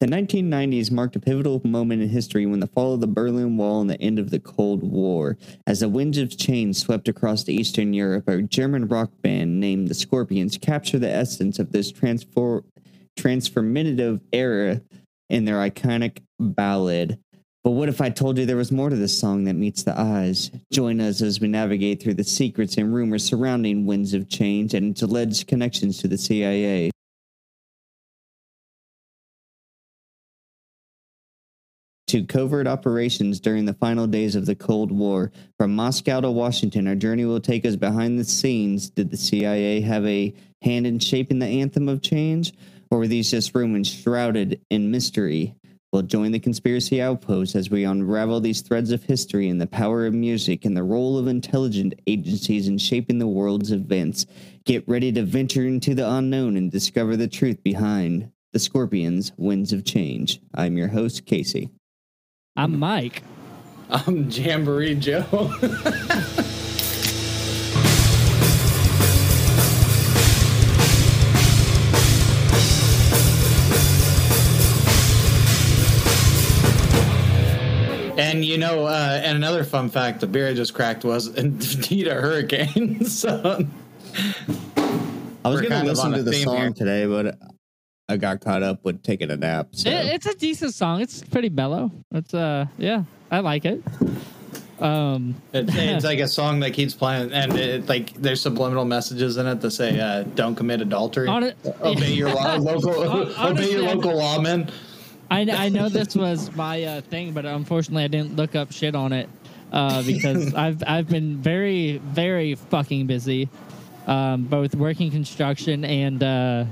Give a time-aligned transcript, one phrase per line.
[0.00, 3.82] The 1990s marked a pivotal moment in history when the fall of the Berlin Wall
[3.82, 5.36] and the end of the Cold War.
[5.66, 9.94] As the winds of change swept across Eastern Europe, a German rock band named the
[9.94, 12.64] Scorpions captured the essence of this transfor-
[13.18, 14.80] transformative era
[15.28, 17.18] in their iconic ballad.
[17.62, 20.00] But what if I told you there was more to this song that meets the
[20.00, 20.50] eyes?
[20.72, 24.92] Join us as we navigate through the secrets and rumors surrounding Winds of Change and
[24.92, 26.90] its alleged connections to the CIA.
[32.10, 35.30] To covert operations during the final days of the Cold War.
[35.56, 38.90] From Moscow to Washington, our journey will take us behind the scenes.
[38.90, 42.52] Did the CIA have a hand in shaping the anthem of change,
[42.90, 45.54] or were these just rumors shrouded in mystery?
[45.92, 50.04] We'll join the conspiracy outpost as we unravel these threads of history and the power
[50.04, 54.26] of music and the role of intelligent agencies in shaping the world's events.
[54.64, 59.72] Get ready to venture into the unknown and discover the truth behind the Scorpions' Winds
[59.72, 60.40] of Change.
[60.54, 61.70] I'm your host, Casey.
[62.56, 63.22] I'm Mike.
[63.88, 65.24] I'm Jamboree Joe.
[78.18, 82.08] and you know, uh, and another fun fact: the beer I just cracked was indeed
[82.08, 83.04] a hurricane.
[83.06, 83.64] so
[85.44, 86.72] I was going to listen to the song here.
[86.72, 87.38] today, but
[88.10, 89.68] I got caught up with taking a nap.
[89.72, 91.00] So It- it's a decent song.
[91.00, 91.92] It's pretty mellow.
[92.12, 93.82] It's uh yeah, I like it.
[94.80, 99.36] Um It's, it's like a song that keeps playing, and it, like there's subliminal messages
[99.36, 103.52] in it that say, uh, "Don't commit adultery." on it, obey your law, local, Hon-
[103.52, 104.70] obey your local lawmen.
[105.30, 108.94] I I know this was my uh, thing, but unfortunately I didn't look up shit
[108.96, 109.28] on it
[109.72, 113.48] uh, because I've I've been very very fucking busy,
[114.08, 116.64] um, both working construction and uh,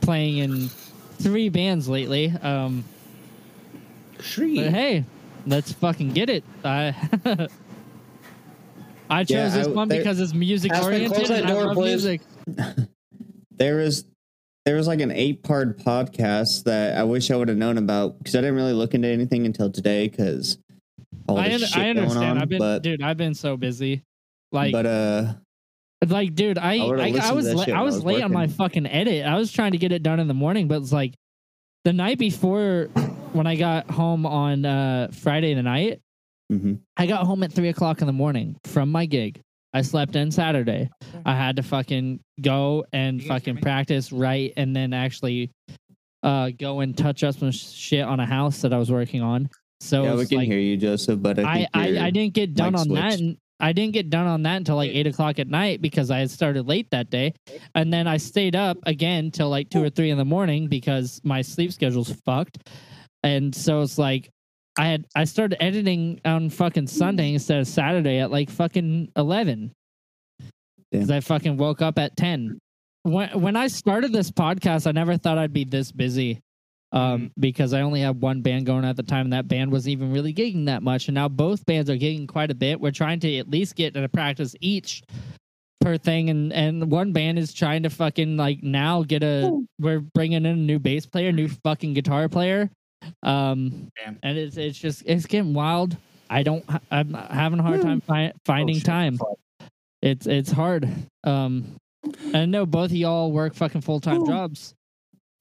[0.00, 0.68] playing in
[1.22, 2.32] three bands lately.
[2.42, 2.84] Um,
[4.16, 5.04] but hey,
[5.46, 6.44] let's fucking get it.
[6.64, 6.94] I
[9.10, 11.12] I chose Yeah, this I- one there- because it's music oriented.
[11.12, 12.04] close that and I love please.
[12.04, 12.20] music.
[13.50, 14.04] there was
[14.64, 18.18] there was like an eight part podcast that I wish I would have known about
[18.18, 20.56] because I didn't really look into anything until today because
[21.28, 22.30] all I, this under- shit I going understand.
[22.30, 22.38] on.
[22.38, 23.02] I've been, but dude.
[23.02, 24.02] I've been so busy.
[24.52, 25.34] Like, but uh,
[26.10, 28.86] like, dude, I, I I, I was, la- I was was late on my fucking
[28.86, 29.24] edit.
[29.24, 31.14] I was trying to get it done in the morning, but it's like
[31.84, 32.88] the night before
[33.32, 36.00] when I got home on uh, Friday the night.
[36.52, 36.80] mhm.
[36.96, 39.40] I got home at three o'clock in the morning from my gig.
[39.74, 40.90] I slept in Saturday.
[41.24, 45.50] I had to fucking go and You guys hear fucking practice, write, and then actually
[46.22, 49.48] uh, go and touch up some shit on a house that I was working on.
[49.80, 51.20] So yeah, we can like, hear you, Joseph.
[51.22, 53.12] But I I, think I, your I didn't get done on that.
[53.14, 53.22] switched.
[53.22, 56.18] And I didn't get done on that until like eight o'clock at night because I
[56.18, 57.32] had started late that day,
[57.76, 61.20] and then I stayed up again till like two or three in the morning because
[61.22, 62.58] my sleep schedule's fucked.
[63.22, 64.30] And so it's like
[64.76, 69.72] I had I started editing on fucking Sunday instead of Saturday at like fucking eleven.
[70.90, 72.58] Because I fucking woke up at ten.
[73.04, 76.40] When when I started this podcast, I never thought I'd be this busy
[76.92, 79.92] um, because I only had one band going at the time, and that band wasn't
[79.92, 81.08] even really gigging that much.
[81.08, 82.80] And now both bands are gigging quite a bit.
[82.80, 85.02] We're trying to at least get a practice each
[85.80, 89.64] per thing, and and one band is trying to fucking like now get a.
[89.80, 92.70] We're bringing in a new bass player, new fucking guitar player,
[93.22, 94.18] um, Damn.
[94.22, 95.96] and it's it's just it's getting wild.
[96.28, 96.64] I don't.
[96.90, 98.84] I'm having a hard time fi- finding shit.
[98.84, 99.18] time.
[100.02, 100.88] It's it's hard.
[101.24, 104.74] Um, and I know both of y'all work fucking full time jobs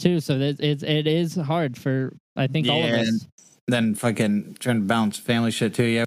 [0.01, 3.28] too, so it's it's it is hard for I think all of Yeah, us.
[3.67, 5.85] Then fucking trying to bounce family shit too.
[5.85, 6.06] Yeah,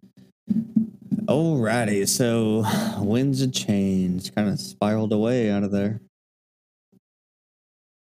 [1.27, 2.65] Alrighty, so
[3.03, 6.01] winds of change kind of spiraled away out of there.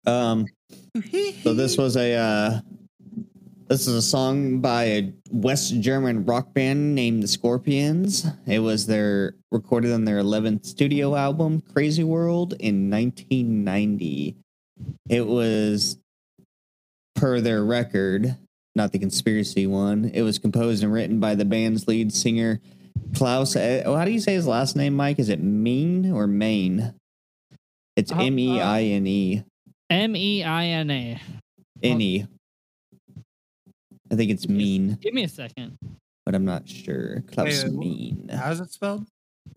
[0.06, 0.46] Um,
[1.42, 2.60] so this was a uh,
[3.68, 8.26] this is a song by a West German rock band named the Scorpions.
[8.46, 14.36] It was their recorded on their 11th studio album, Crazy World, in 1990.
[15.08, 15.98] It was
[17.16, 18.36] per their record,
[18.74, 20.10] not the conspiracy one.
[20.14, 22.60] It was composed and written by the band's lead singer
[23.14, 23.56] Klaus.
[23.56, 25.18] uh, Oh, how do you say his last name, Mike?
[25.18, 26.94] Is it Mean or Maine?
[27.96, 29.42] It's Uh, M E I N E.
[29.90, 31.20] M E I N A.
[31.82, 32.26] N E.
[34.12, 35.76] I think it's mean, Give me a second.
[36.26, 37.22] but I'm not sure.
[37.32, 38.28] Klaus Wait, wait, Mean.
[38.32, 39.06] how's it spelled?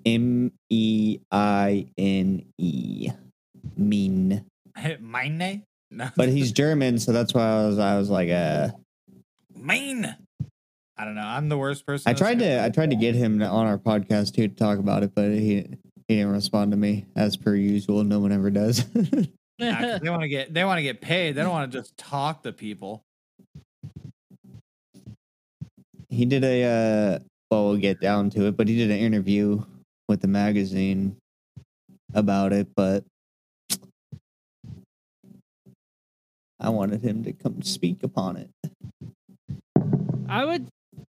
[0.06, 3.10] M E I N E.
[3.78, 4.46] Mean.
[5.00, 5.64] Mine?
[5.92, 8.70] No, But he's German, so that's why I was I was like uh
[9.56, 10.16] mine.
[10.98, 11.22] I don't know.
[11.22, 12.10] I'm the worst person.
[12.10, 15.04] I tried to I tried to get him on our podcast too to talk about
[15.04, 15.68] it, but he
[16.08, 18.04] he didn't respond to me as per usual.
[18.04, 18.86] No one ever does.
[19.60, 21.34] They want to get they want to get paid.
[21.36, 23.04] They don't want to just talk to people.
[26.10, 29.64] he did a uh well we'll get down to it but he did an interview
[30.10, 31.16] with the magazine
[32.14, 33.04] about it but
[36.64, 38.50] i wanted him to come speak upon it
[40.30, 40.68] I would.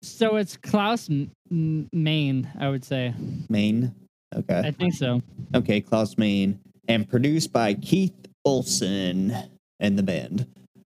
[0.02, 2.50] So it's Klaus M- M- Main.
[2.58, 3.14] I would say.
[3.48, 3.94] maine
[4.34, 4.58] Okay.
[4.64, 5.22] I think so.
[5.54, 6.58] okay klaus meine
[6.88, 8.12] and produced by keith
[8.44, 9.34] olsen
[9.80, 10.46] and the band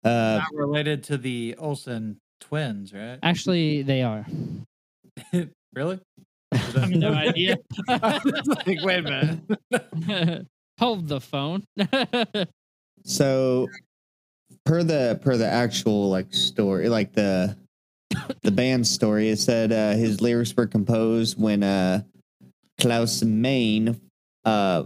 [0.05, 3.19] uh Not related to the Olsen twins, right?
[3.23, 4.27] Actually, they are.
[5.75, 6.01] really?
[6.53, 7.57] I have no idea.
[7.89, 9.39] Like, wait a
[9.71, 10.47] minute.
[10.81, 11.65] Hold the phone.
[13.05, 13.69] So
[14.69, 17.57] per the per the actual like story, like the
[18.43, 22.03] the band story, it said uh, his lyrics were composed when uh,
[22.79, 23.99] Klaus Meine,
[24.45, 24.85] uh,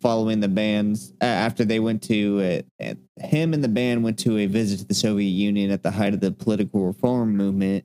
[0.00, 4.38] following the band's uh, after they went to uh, him and the band went to
[4.38, 7.84] a visit to the Soviet Union at the height of the political reform movement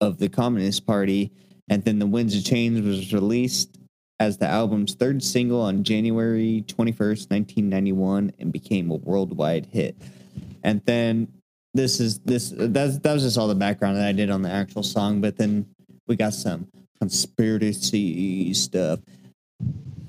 [0.00, 1.32] of the Communist Party,
[1.68, 3.78] and then the Winds of Change was released
[4.20, 9.96] as the album's third single on January 21st, 1991, and became a worldwide hit.
[10.62, 11.32] And then
[11.74, 14.50] this is this that's that was just all the background that I did on the
[14.50, 15.66] actual song, but then
[16.06, 16.68] we got some
[17.00, 19.00] conspiracy stuff.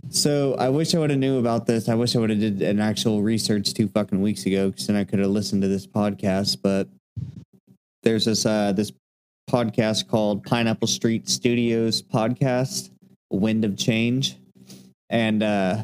[0.10, 1.88] So I wish I would have knew about this.
[1.88, 4.96] I wish I would have did an actual research two fucking weeks ago, because then
[4.96, 6.58] I could have listened to this podcast.
[6.64, 6.88] But
[8.04, 8.92] there's this uh this
[9.50, 12.90] podcast called Pineapple Street Studios podcast,
[13.30, 14.38] Wind of Change,
[15.10, 15.84] and uh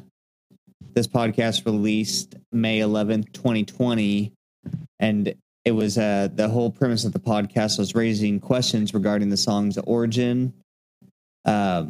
[0.94, 4.32] this podcast released May 11th, 2020,
[5.00, 5.34] and
[5.66, 9.78] it was uh the whole premise of the podcast was raising questions regarding the song's
[9.80, 10.54] origin.
[11.44, 11.88] Uh,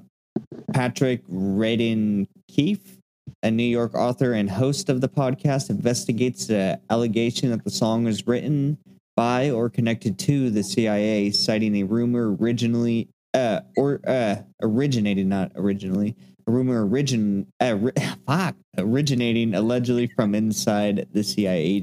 [0.73, 2.97] Patrick Radden Keefe,
[3.43, 8.03] a New York author and host of the podcast, investigates the allegation that the song
[8.03, 8.77] was written
[9.15, 15.51] by or connected to the CIA, citing a rumor originally uh or uh originated not
[15.55, 16.15] originally
[16.47, 17.91] a rumor origin uh, ri-
[18.27, 21.79] fuck originating allegedly from inside the CIA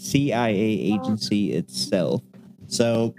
[0.00, 0.56] CIA
[0.94, 2.22] agency itself.
[2.68, 3.14] So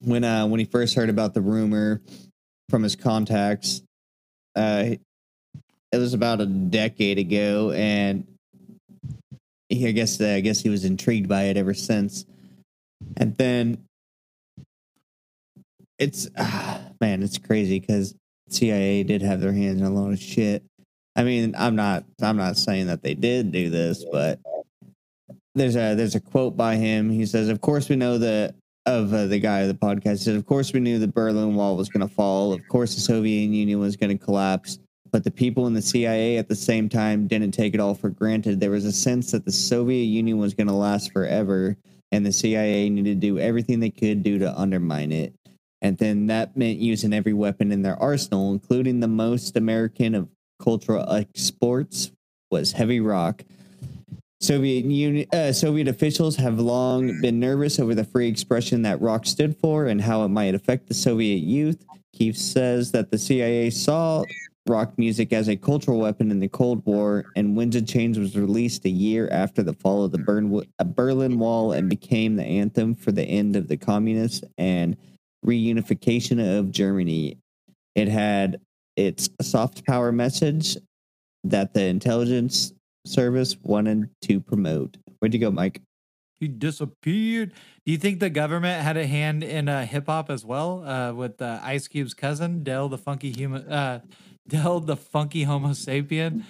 [0.00, 2.00] when uh when he first heard about the rumor
[2.68, 3.82] from his contacts,
[4.54, 4.94] uh
[5.92, 8.26] it was about a decade ago and
[9.68, 12.24] he, I guess uh, I guess he was intrigued by it ever since.
[13.16, 13.84] And then
[15.98, 18.14] it's ah, man, it's crazy because
[18.50, 20.62] CIA did have their hands in a lot of shit.
[21.16, 24.38] I mean, I'm not I'm not saying that they did do this, but
[25.54, 27.10] there's a there's a quote by him.
[27.10, 28.54] He says, "Of course we know the
[28.86, 31.54] of uh, the guy of the podcast he said, of course we knew the Berlin
[31.54, 32.52] Wall was going to fall.
[32.52, 34.78] Of course the Soviet Union was going to collapse."
[35.10, 38.10] But the people in the CIA at the same time didn't take it all for
[38.10, 38.58] granted.
[38.58, 41.76] There was a sense that the Soviet Union was going to last forever,
[42.10, 45.32] and the CIA needed to do everything they could do to undermine it.
[45.80, 50.28] And then that meant using every weapon in their arsenal, including the most American of
[50.60, 52.10] cultural exports
[52.50, 53.44] was heavy rock.
[54.44, 59.24] Soviet Union, uh, Soviet officials have long been nervous over the free expression that rock
[59.24, 61.82] stood for and how it might affect the Soviet youth.
[62.12, 64.22] Keefe says that the CIA saw
[64.68, 68.36] rock music as a cultural weapon in the Cold War, and Winds of Change was
[68.36, 72.44] released a year after the fall of the Bern- uh, Berlin Wall and became the
[72.44, 74.96] anthem for the end of the communists and
[75.44, 77.38] reunification of Germany.
[77.94, 78.60] It had
[78.94, 80.76] its soft power message
[81.44, 82.74] that the intelligence
[83.06, 84.96] service wanted to promote.
[85.18, 85.82] Where'd you go, Mike?
[86.40, 87.52] He disappeared.
[87.86, 90.84] Do you think the government had a hand in uh, hip hop as well?
[90.86, 94.00] Uh, with uh, Ice Cube's cousin, Del the funky human, uh,
[94.48, 96.42] Del the funky Homo sapien?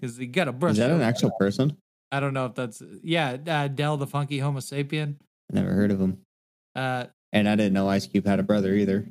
[0.00, 0.72] Because you got a brush.
[0.72, 1.76] Is that an actual person?
[2.10, 3.36] I don't know if that's yeah.
[3.46, 5.16] Uh, Del the funky Homo sapien.
[5.52, 6.18] Never heard of him.
[6.74, 9.06] Uh, And I didn't know Ice Cube had a brother either.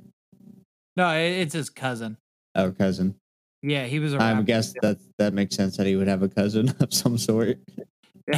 [0.98, 2.18] no, it, it's his cousin.
[2.56, 3.16] Oh, cousin.
[3.67, 4.43] Yeah, he was a I rapper.
[4.43, 7.57] guess that that makes sense that he would have a cousin of some sort.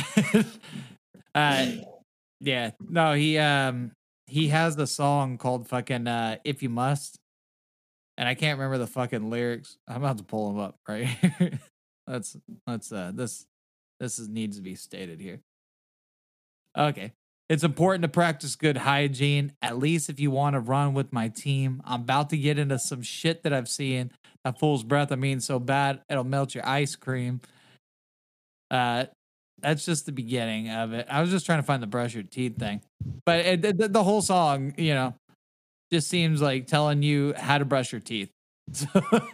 [1.35, 1.65] uh,
[2.39, 3.91] yeah, no, he um
[4.27, 7.19] he has the song called fucking uh "If You Must,"
[8.17, 9.77] and I can't remember the fucking lyrics.
[9.85, 11.59] I'm about to pull them up right here.
[12.07, 13.45] let's let's uh this
[13.99, 15.41] this is, needs to be stated here.
[16.77, 17.11] Okay.
[17.49, 21.29] It's important to practice good hygiene, at least if you want to run with my
[21.29, 21.81] team.
[21.85, 24.11] I'm about to get into some shit that I've seen.
[24.43, 27.41] That fool's breath, I mean, so bad it'll melt your ice cream.
[28.69, 29.05] Uh,
[29.59, 31.07] that's just the beginning of it.
[31.09, 32.81] I was just trying to find the brush your teeth thing,
[33.25, 35.15] but it, the, the whole song, you know,
[35.91, 38.29] just seems like telling you how to brush your teeth.
[38.73, 38.87] So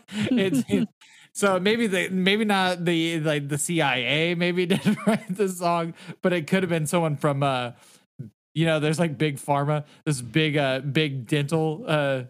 [0.08, 0.92] it's, it's
[1.34, 6.34] so maybe the maybe not the like the CIA maybe didn't write the song, but
[6.34, 7.72] it could have been someone from uh
[8.56, 12.24] you know, there's like big pharma, this big uh big dental uh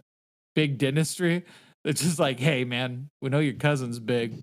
[0.55, 1.43] big dentistry.
[1.85, 4.39] It's just like, hey man, we know your cousin's big.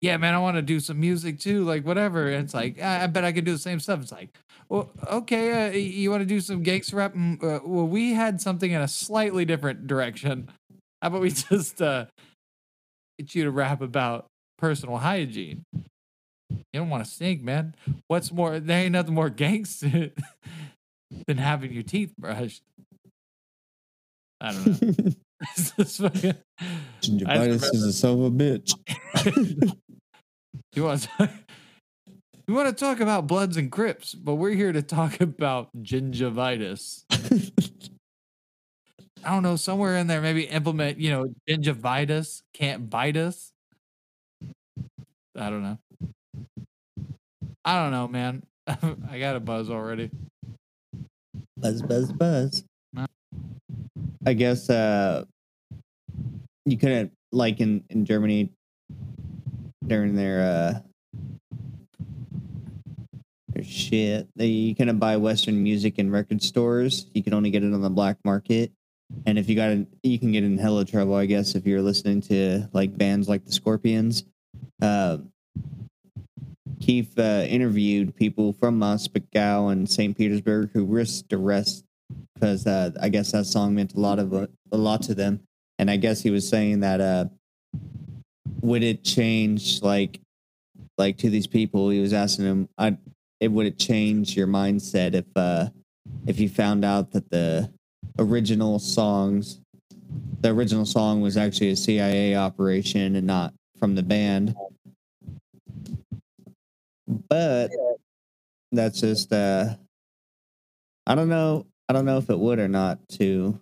[0.00, 2.26] Yeah, man, I want to do some music too, like whatever.
[2.26, 4.02] And it's like, I, I bet I could do the same stuff.
[4.02, 4.30] It's like,
[4.68, 7.14] well, okay, uh, you want to do some gangster rap?
[7.14, 10.48] Mm, Uh, well, we had something in a slightly different direction.
[11.00, 12.06] How about we just uh,
[13.18, 14.26] get you to rap about
[14.58, 15.62] personal hygiene?
[16.50, 17.76] You don't want to stink, man.
[18.08, 18.58] What's more?
[18.58, 20.10] There ain't nothing more gangster
[21.26, 22.62] than having your teeth brushed.
[24.40, 25.12] I don't know.
[25.56, 26.34] Fucking-
[27.00, 28.74] Gingivitis is a son of a bitch.
[30.74, 31.30] you want to
[32.46, 37.04] you want to talk about Bloods and Crips, but we're here to talk about gingivitis.
[39.24, 43.52] I don't know, somewhere in there, maybe implement, you know, gingivitis can't bite us.
[45.36, 45.78] I don't know.
[47.64, 48.42] I don't know, man.
[48.66, 50.10] I got a buzz already.
[51.62, 52.64] Buzz, buzz, buzz.
[54.26, 55.24] I guess uh,
[56.64, 58.50] you couldn't like in in Germany
[59.86, 60.80] during their uh
[63.50, 64.26] their shit.
[64.34, 67.06] They you couldn't buy Western music in record stores.
[67.14, 68.72] You could only get it on the black market.
[69.26, 71.82] And if you got in, you can get in hella trouble, I guess, if you're
[71.82, 74.24] listening to like bands like the Scorpions.
[74.80, 75.18] Uh,
[76.82, 80.18] Keefe uh, interviewed people from Moscow and St.
[80.18, 81.84] Petersburg who risked arrest
[82.34, 85.40] because uh, I guess that song meant a lot of a lot to them.
[85.78, 87.26] And I guess he was saying that uh,
[88.62, 90.20] would it change like
[90.98, 91.88] like to these people?
[91.88, 92.96] He was asking them, I,
[93.40, 95.68] it would it change your mindset if uh,
[96.26, 97.70] if you found out that the
[98.18, 99.60] original songs,
[100.40, 104.56] the original song was actually a CIA operation and not from the band?
[107.28, 107.70] But
[108.72, 109.74] that's just uh
[111.06, 113.58] I don't know I don't know if it would or not to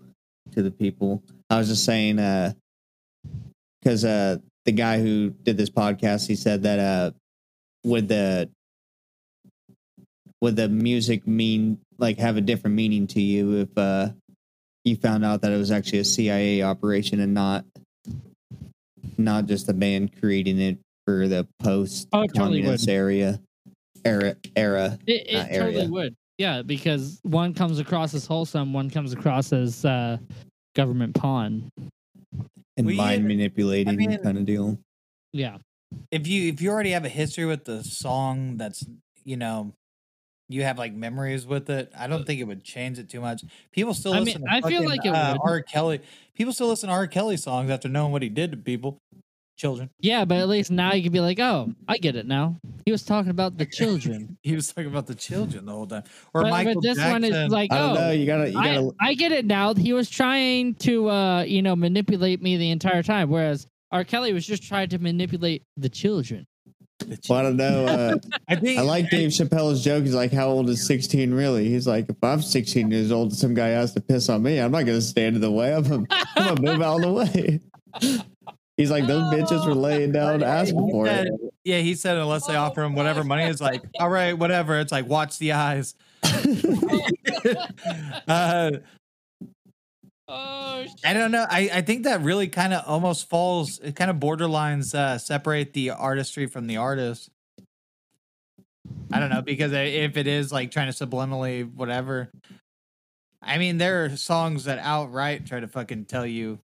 [0.52, 1.22] to the people.
[1.48, 2.52] I was just saying uh
[3.84, 7.10] cuz uh the guy who did this podcast he said that uh
[7.84, 8.50] would the
[10.40, 14.10] would the music mean like have a different meaning to you if uh
[14.84, 17.64] you found out that it was actually a CIA operation and not
[19.18, 22.92] not just a band creating it for the post Oh, it totally communist would.
[22.94, 23.40] area
[24.04, 25.88] era era It, it uh, totally area.
[25.88, 26.14] would.
[26.38, 30.16] Yeah, because one comes across as wholesome, one comes across as uh,
[30.74, 31.70] government pawn.
[32.78, 34.78] and Well, mind yeah, manipulating mean- kind of deal.
[35.32, 35.58] Yeah.
[36.10, 38.84] if you if you already have a history with the song that's
[39.24, 39.72] you know
[40.48, 43.42] you have like memories with it i don't think it would change it too much
[43.72, 45.48] people still I mean, listen to I feel like it uh, would.
[45.50, 46.00] r kelly
[46.34, 48.98] people still listen to r kelly songs after knowing what he did to people
[49.60, 52.56] children Yeah, but at least now you can be like, oh, I get it now.
[52.86, 54.38] He was talking about the children.
[54.42, 57.12] he was talking about the children the whole time or but, michael but this jackson
[57.12, 58.10] one is like, I don't oh, know.
[58.10, 58.90] You gotta, you I, gotta.
[58.98, 59.74] I get it now.
[59.74, 64.02] He was trying to, uh, you know, manipulate me the entire time, whereas R.
[64.04, 66.46] Kelly was just trying to manipulate the children.
[67.00, 67.86] the well, I don't know.
[67.86, 68.16] Uh,
[68.48, 70.04] I think I like Dave Chappelle's joke.
[70.04, 73.38] He's like, "How old is 16 really?" He's like, "If I'm 16 years old, and
[73.38, 74.58] some guy has to piss on me.
[74.58, 75.74] I'm not gonna stand in the way.
[75.74, 77.60] I'm I'm gonna move out of the way."
[78.80, 81.32] He's like, "Those bitches were laying down asking He for said- it."
[81.62, 84.90] yeah he said unless they offer him whatever money it's like all right whatever it's
[84.90, 85.94] like watch the eyes
[88.26, 88.70] uh
[90.32, 91.44] Oh, I don't know.
[91.50, 95.72] I, I think that really kind of almost falls, it kind of borderlines uh, separate
[95.72, 97.30] the artistry from the artist.
[99.12, 102.30] I don't know because if it is like trying to subliminally whatever,
[103.42, 106.60] I mean there are songs that outright try to fucking tell you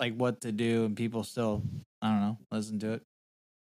[0.00, 1.62] like what to do, and people still
[2.02, 3.02] I don't know listen to it.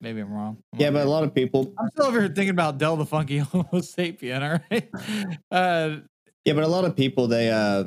[0.01, 0.57] Maybe I'm wrong.
[0.73, 1.73] I'm Yeah, over but a lot of people.
[1.79, 4.41] I'm still over here thinking about Del the Funky Homo Sapien.
[4.41, 4.89] All right,
[5.51, 6.01] uh,
[6.43, 7.85] Yeah, but a lot of people they uh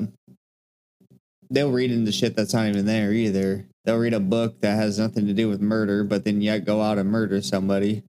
[1.49, 3.65] they'll read into shit that's not even there either.
[3.85, 6.81] They'll read a book that has nothing to do with murder, but then yet go
[6.81, 8.03] out and murder somebody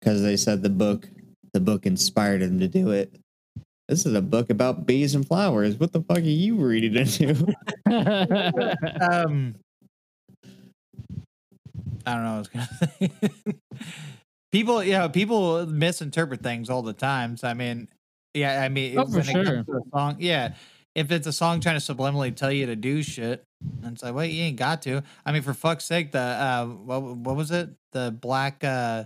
[0.00, 1.08] because they said the book
[1.52, 3.12] the book inspired them to do it.
[3.88, 5.76] This is a book about bees and flowers.
[5.76, 7.54] What the fuck are you reading into?
[9.02, 9.54] um
[12.06, 12.68] I don't know what I was gonna
[13.46, 13.54] say.
[14.52, 17.36] people yeah, people misinterpret things all the time.
[17.36, 17.88] So I mean,
[18.34, 19.82] yeah, I mean Oh, for when it comes sure.
[19.92, 20.54] song, yeah.
[20.94, 23.44] If it's a song trying to subliminally tell you to do shit,
[23.82, 25.02] and it's like, well, you ain't got to.
[25.24, 27.70] I mean, for fuck's sake, the uh what what was it?
[27.92, 29.04] The black uh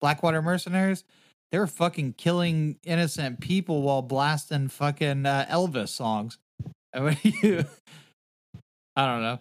[0.00, 1.04] Blackwater mercenaries?
[1.52, 6.38] They were fucking killing innocent people while blasting fucking uh, Elvis songs.
[6.94, 7.64] I mean, you-
[8.96, 9.40] I don't know.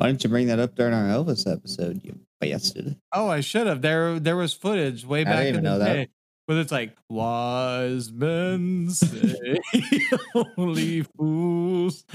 [0.00, 2.96] Why didn't you bring that up during our Elvis episode, you bastard?
[3.12, 3.82] Oh, I should have.
[3.82, 6.08] There, there was footage way I back didn't in even the know that.
[6.48, 9.58] But it's like wise men say
[10.56, 12.06] only fools.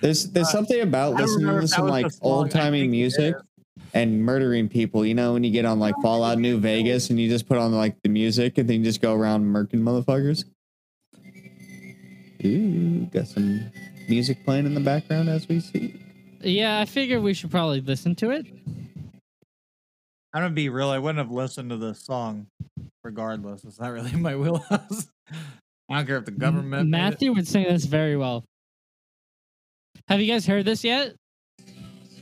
[0.00, 2.06] There's there's Uh, something about listening to some like.
[2.06, 3.34] I old timey music
[3.92, 5.04] and murdering people.
[5.04, 7.72] You know, when you get on like Fallout New Vegas and you just put on
[7.72, 10.44] like the music and then you just go around murking motherfuckers.
[12.44, 13.72] Ooh, got some
[14.08, 16.00] music playing in the background as we speak?
[16.40, 18.46] Yeah, I figured we should probably listen to it.
[20.32, 20.90] I'm gonna be real.
[20.90, 22.46] I wouldn't have listened to the song
[23.02, 23.64] regardless.
[23.64, 25.08] It's not really my wheelhouse.
[25.88, 26.88] I don't care if the government.
[26.88, 28.44] Matthew would sing this very well.
[30.08, 31.14] Have you guys heard this yet?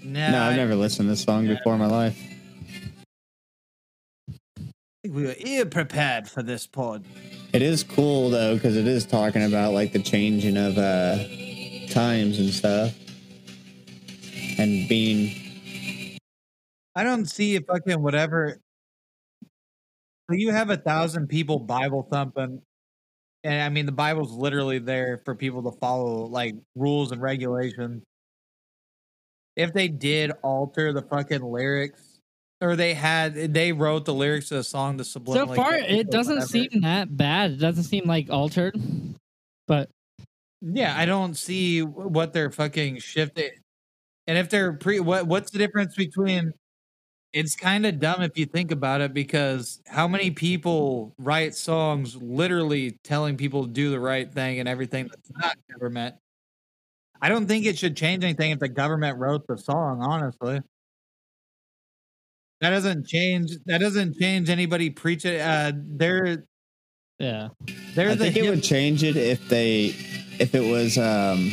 [0.02, 2.18] Nah, no, I've I never listened to this song before in my life.
[4.58, 4.62] I
[5.02, 7.04] think we were ill prepared for this pod.
[7.52, 11.24] It is cool though because it is talking about like the changing of uh
[11.94, 12.92] times and stuff,
[14.58, 16.18] and being
[16.96, 18.58] I don't see if fucking whatever.
[20.30, 22.60] So you have a thousand people Bible thumping,
[23.44, 28.02] and I mean the Bible's literally there for people to follow, like rules and regulations.
[29.56, 32.18] If they did alter the fucking lyrics,
[32.60, 35.22] or they had they wrote the lyrics to the song to So
[35.54, 36.48] far, it doesn't whatever.
[36.48, 37.52] seem that bad.
[37.52, 38.76] It doesn't seem like altered.
[39.68, 39.90] But
[40.66, 43.50] Yeah, I don't see what they're fucking shifting.
[44.26, 46.52] And if they're pre, what what's the difference between?
[47.34, 52.14] It's kind of dumb if you think about it because how many people write songs
[52.14, 56.14] literally telling people to do the right thing and everything that's not government?
[57.20, 60.00] I don't think it should change anything if the government wrote the song.
[60.00, 60.60] Honestly,
[62.60, 63.50] that doesn't change.
[63.66, 65.40] That doesn't change anybody preaching.
[65.40, 66.46] Uh, they're
[67.18, 67.48] yeah,
[67.94, 69.94] they're I the think it would change it if they
[70.38, 71.50] if it was um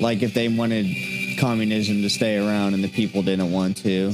[0.00, 0.86] like if they wanted
[1.38, 4.12] communism to stay around and the people didn't want to.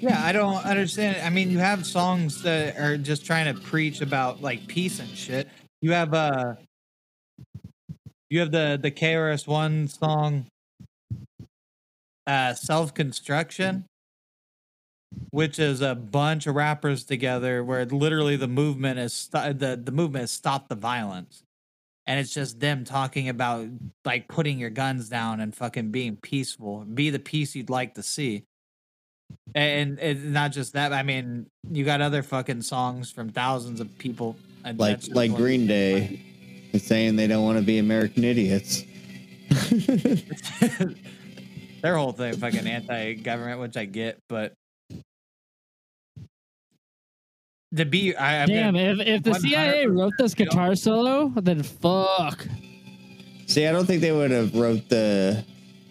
[0.00, 1.16] Yeah, I don't understand.
[1.24, 5.08] I mean, you have songs that are just trying to preach about like peace and
[5.10, 5.48] shit.
[5.82, 6.54] You have uh
[8.30, 10.46] you have the the KRS One song
[12.26, 13.84] uh Self Construction,
[15.30, 19.92] which is a bunch of rappers together where literally the movement is st- the the
[19.92, 21.42] movement is stop the violence.
[22.08, 23.66] And it's just them talking about
[24.04, 26.84] like putting your guns down and fucking being peaceful.
[26.84, 28.44] Be the peace you'd like to see
[29.54, 30.92] and it's not just that.
[30.92, 34.36] I mean, you got other fucking songs from thousands of people.
[34.64, 36.22] and Like like Green Day
[36.72, 38.84] is saying they don't want to be American idiots.
[41.82, 44.54] Their whole thing fucking anti-government, which I get, but
[47.74, 48.74] to be, I, I'm damn.
[48.74, 52.46] gonna- If if the CIA wrote this guitar solo, then fuck.
[53.46, 55.44] See, I don't think they would have wrote the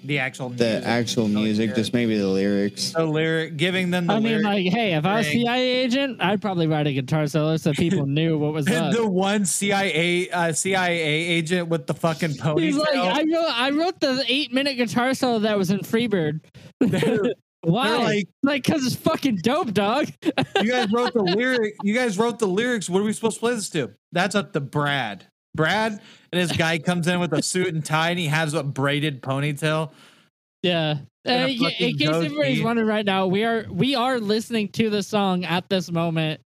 [0.03, 1.75] the actual the music, actual music, lyrics.
[1.79, 2.91] just maybe the lyrics.
[2.91, 5.27] the lyric, giving them the I mean, like, hey, if I was.
[5.27, 8.93] CIA agent, I'd probably write a guitar solo so people knew what was up.
[8.93, 12.59] the one CIA uh, CIA agent with the fucking ponytail.
[12.61, 16.41] He's like, I wrote, I wrote the eight minute guitar solo that was in Freebird.
[17.65, 17.89] Why?
[17.89, 20.09] They're like, Like, cause it's fucking dope, dog.
[20.61, 21.75] you guys wrote the lyric.
[21.83, 22.89] You guys wrote the lyrics.
[22.89, 23.91] What are we supposed to play this to?
[24.11, 25.25] That's up to Brad.
[25.55, 25.99] Brad
[26.31, 29.21] and his guy comes in with a suit and tie, and he has a braided
[29.21, 29.91] ponytail.
[30.61, 30.97] Yeah.
[31.27, 35.01] Uh, yeah, in case everybody's wondering right now, we are we are listening to the
[35.01, 36.41] song at this moment.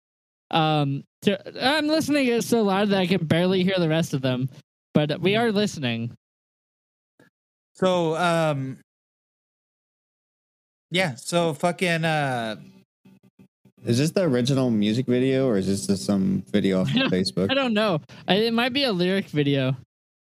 [0.50, 4.22] Um, to, I'm listening it so loud that I can barely hear the rest of
[4.22, 4.50] them,
[4.92, 6.14] but we are listening.
[7.74, 8.78] So, um,
[10.90, 11.14] yeah.
[11.16, 12.56] So fucking, uh,
[13.84, 17.50] Is this the original music video or is this just some video off of Facebook?
[17.50, 18.00] I don't know.
[18.28, 19.76] I- It might be a lyric video.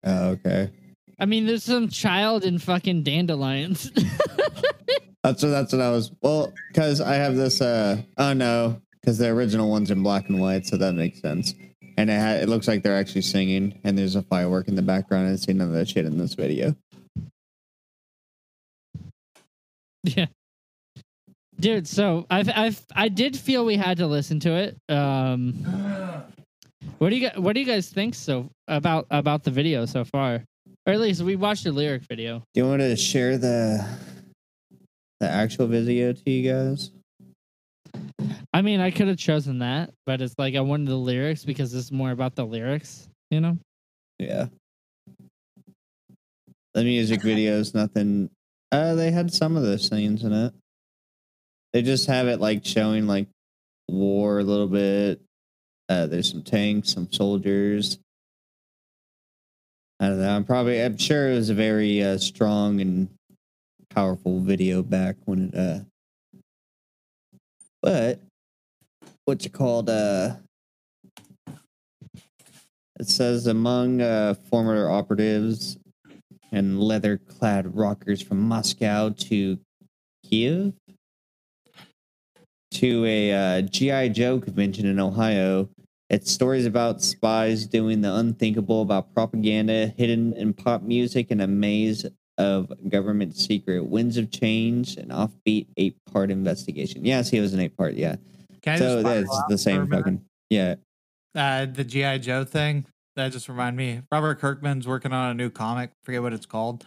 [0.04, 0.70] Oh, okay.
[1.18, 3.90] I mean, there's some child in fucking dandelions.
[5.24, 6.12] That's what that's what I was.
[6.22, 7.60] Well, because I have this.
[7.60, 11.54] uh Oh no, because the original one's in black and white, so that makes sense.
[11.98, 14.80] And it ha- it looks like they're actually singing, and there's a firework in the
[14.82, 15.26] background.
[15.26, 16.76] I didn't see none of that shit in this video.
[20.04, 20.26] yeah.
[21.60, 24.76] Dude, so I've I've I did feel we had to listen to it.
[24.88, 25.54] Um
[26.98, 30.04] What do you guys What do you guys think so about about the video so
[30.04, 30.44] far?
[30.86, 32.42] Or at least we watched the lyric video.
[32.54, 33.84] Do you want to share the
[35.20, 36.92] the actual video to you guys?
[38.52, 41.74] I mean, I could have chosen that, but it's like I wanted the lyrics because
[41.74, 43.58] it's more about the lyrics, you know?
[44.18, 44.46] Yeah.
[46.74, 48.30] The music videos, nothing.
[48.72, 50.54] Uh, they had some of those scenes in it.
[51.72, 53.28] They just have it like showing like
[53.88, 55.20] war a little bit.
[55.88, 57.98] Uh, there's some tanks, some soldiers.
[60.00, 60.30] I don't know.
[60.30, 60.82] I'm probably.
[60.82, 63.08] I'm sure it was a very uh, strong and
[63.90, 65.54] powerful video back when it.
[65.54, 65.80] uh
[67.82, 68.20] But
[69.24, 69.90] what's it called?
[69.90, 70.36] Uh,
[73.00, 75.78] it says among uh, former operatives
[76.50, 79.58] and leather-clad rockers from Moscow to
[80.24, 80.72] Kiev
[82.72, 85.68] to a uh, GI Joe convention in Ohio.
[86.10, 91.46] It's stories about spies doing the unthinkable, about propaganda hidden in pop music, and a
[91.46, 92.06] maze
[92.38, 93.84] of government secret.
[93.84, 97.04] Winds of Change, an offbeat eight-part investigation.
[97.04, 97.94] Yeah, see, it was an eight-part.
[97.94, 98.16] Yeah,
[98.62, 100.22] Can so that's the same fucking.
[100.48, 100.76] Yeah,
[101.34, 102.86] uh, the GI Joe thing.
[103.16, 104.02] That just reminded me.
[104.12, 105.90] Robert Kirkman's working on a new comic.
[106.04, 106.86] Forget what it's called.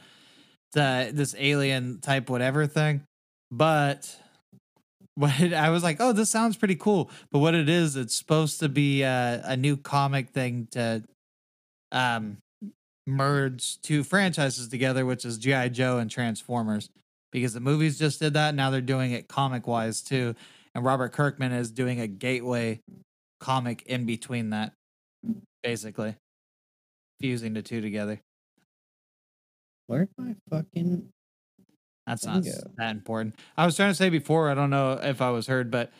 [0.70, 3.04] It's uh, this alien type whatever thing.
[3.52, 4.15] But
[5.15, 7.10] what it, I was like, oh, this sounds pretty cool.
[7.32, 11.04] But what it is, it's supposed to be uh, a new comic thing to
[11.91, 12.38] um,
[13.06, 16.89] merge two franchises together, which is GI Joe and Transformers.
[17.32, 18.56] Because the movies just did that.
[18.56, 20.36] Now they're doing it comic wise too.
[20.76, 22.82] And Robert Kirkman is doing a gateway
[23.39, 24.74] comic in between that,
[25.63, 26.15] basically
[27.21, 28.19] fusing the two together.
[29.88, 31.08] where'd my fucking
[32.08, 32.50] That's not Bingo.
[32.58, 33.36] s- that important.
[33.58, 35.92] I was trying to say before, I don't know if I was heard, but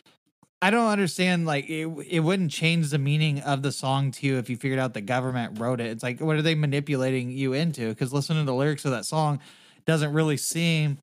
[0.60, 1.46] I don't understand.
[1.46, 4.78] Like, it, it wouldn't change the meaning of the song to you if you figured
[4.78, 5.86] out the government wrote it.
[5.86, 7.88] It's like, what are they manipulating you into?
[7.88, 9.40] Because listening to the lyrics of that song
[9.86, 10.98] doesn't really seem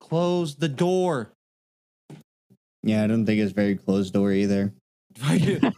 [0.00, 1.30] close the door.
[2.82, 4.72] Yeah, I don't think it's very closed door either.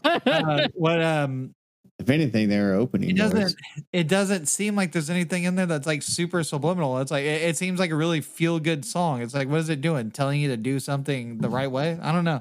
[0.05, 1.53] uh, what um
[2.01, 3.55] If anything, they're opening it doesn't
[3.93, 6.99] it doesn't seem like there's anything in there that's like super subliminal.
[6.99, 9.21] It's like it, it seems like a really feel good song.
[9.21, 10.11] It's like what is it doing?
[10.11, 11.99] Telling you to do something the right way?
[12.01, 12.41] I don't know.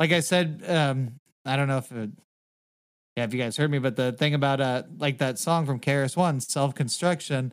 [0.00, 1.12] Like i said um
[1.44, 2.10] i don't know if it,
[3.16, 5.80] yeah if you guys heard me but the thing about uh like that song from
[5.80, 7.52] KRS One self-construction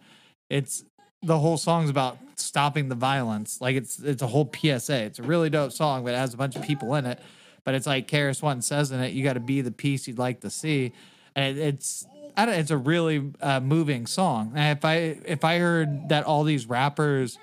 [0.49, 0.83] it's
[1.21, 3.61] the whole song's about stopping the violence.
[3.61, 6.37] Like it's it's a whole psa it's a really dope song but it has a
[6.37, 7.19] bunch of people in it.
[7.65, 10.19] But it's like KRS One says in it you got to be the peace you'd
[10.19, 10.93] like to see
[11.35, 14.53] and it's I don't, it's a really uh, moving song.
[14.55, 17.37] And if I if I heard that all these rappers,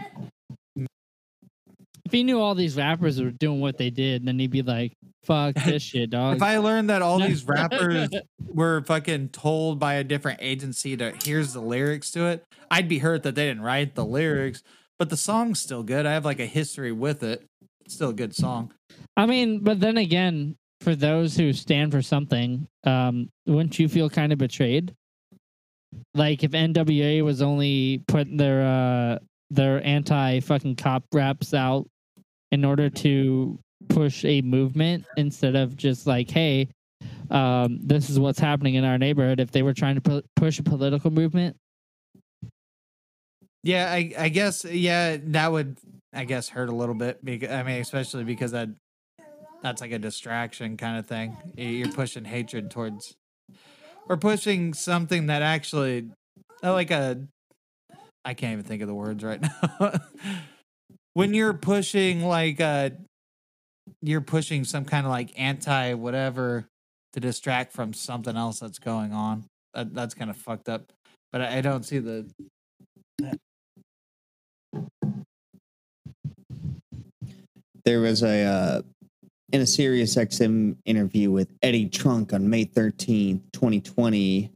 [0.76, 4.92] if he knew all these rappers were doing what they did, then he'd be like,
[5.24, 9.94] "Fuck this shit, dog." if I learned that all these rappers were fucking told by
[9.94, 13.62] a different agency to here's the lyrics to it, I'd be hurt that they didn't
[13.62, 14.62] write the lyrics.
[14.98, 16.04] But the song's still good.
[16.04, 17.46] I have like a history with it.
[17.86, 18.74] It's still a good song.
[19.16, 24.08] I mean, but then again, for those who stand for something, um, wouldn't you feel
[24.08, 24.94] kind of betrayed?
[26.14, 29.18] Like if NWA was only putting their uh
[29.50, 31.86] their anti fucking cop raps out
[32.52, 36.68] in order to push a movement instead of just like, hey,
[37.30, 39.40] um, this is what's happening in our neighborhood.
[39.40, 41.56] If they were trying to pu- push a political movement,
[43.62, 45.78] Yeah, I I guess yeah that would
[46.12, 48.68] I guess hurt a little bit because I mean especially because that
[49.62, 51.36] that's like a distraction kind of thing.
[51.56, 53.14] You're pushing hatred towards
[54.08, 56.10] or pushing something that actually
[56.62, 57.20] uh, like a
[58.24, 59.40] I can't even think of the words right
[59.80, 59.92] now.
[61.14, 62.90] when you're pushing like uh
[64.02, 66.66] you're pushing some kind of like anti whatever
[67.12, 69.44] to distract from something else that's going on.
[69.74, 70.84] That, that's kind of fucked up.
[71.32, 72.30] But I, I don't see the
[77.84, 78.82] there was a uh,
[79.52, 84.50] in a Sirius XM interview with Eddie Trunk on May 13th, 2020,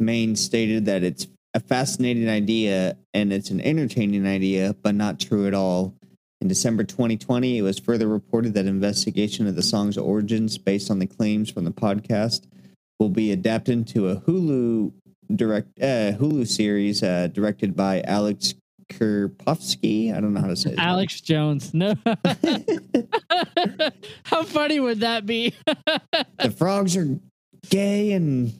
[0.00, 5.46] Meine stated that it's a fascinating idea and it's an entertaining idea, but not true
[5.46, 5.94] at all.
[6.40, 10.98] In December 2020, it was further reported that investigation of the song's origins based on
[10.98, 12.46] the claims from the podcast
[13.00, 14.92] will be adapted into a Hulu
[15.34, 18.54] direct uh, Hulu series uh, directed by Alex
[18.90, 20.14] Kurpovsky.
[20.14, 20.78] I don't know how to say name.
[20.78, 21.94] Alex Jones, no.
[24.24, 25.54] How funny would that be?
[26.38, 27.18] the frogs are
[27.68, 28.52] gay and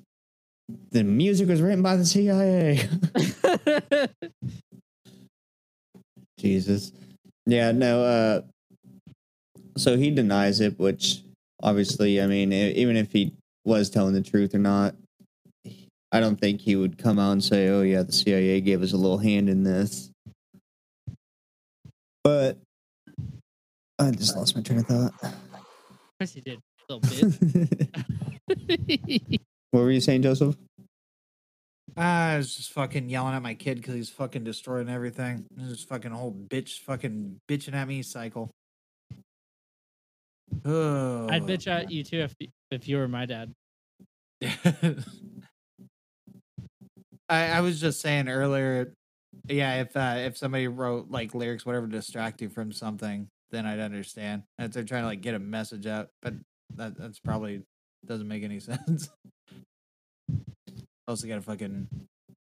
[0.90, 2.88] the music was written by the CIA.
[6.38, 6.92] Jesus.
[7.46, 8.40] Yeah, no, uh
[9.78, 11.22] so he denies it, which
[11.62, 13.32] obviously, I mean, even if he
[13.64, 14.94] was telling the truth or not,
[16.10, 18.92] I don't think he would come out and say, "Oh yeah, the CIA gave us
[18.92, 20.10] a little hand in this."
[22.24, 22.58] But
[23.98, 25.12] I just lost my train of thought.
[25.22, 25.34] Of
[26.18, 27.88] course he did, little bitch.
[29.70, 30.56] what were you saying, Joseph?
[31.96, 35.46] I was just fucking yelling at my kid because he's fucking destroying everything.
[35.50, 38.50] This is fucking whole bitch fucking bitching at me cycle.
[40.64, 41.28] Oh.
[41.28, 42.34] I'd bitch at you too if
[42.70, 43.52] if you were my dad.
[47.28, 48.92] I, I was just saying earlier,
[49.48, 53.66] yeah, if uh, if somebody wrote like lyrics, whatever, to distract you from something, then
[53.66, 54.42] I'd understand.
[54.58, 56.34] If they're trying to like get a message out, but
[56.76, 57.62] that that's probably
[58.06, 59.08] doesn't make any sense.
[61.06, 61.88] also got a fucking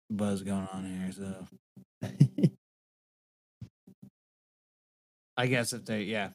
[0.10, 2.10] buzz going on here, so
[5.38, 6.30] I guess if they yeah.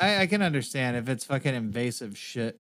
[0.00, 2.58] I, I can understand if it's fucking invasive shit.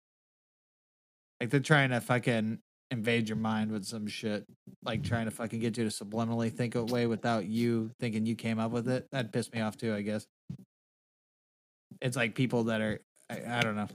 [1.42, 2.60] Like they're trying to fucking
[2.92, 4.46] invade your mind with some shit.
[4.84, 8.36] Like trying to fucking get you to subliminally think a way without you thinking you
[8.36, 9.08] came up with it.
[9.12, 10.26] That pissed me off too, I guess.
[12.02, 13.88] It's like people that are I, I don't know.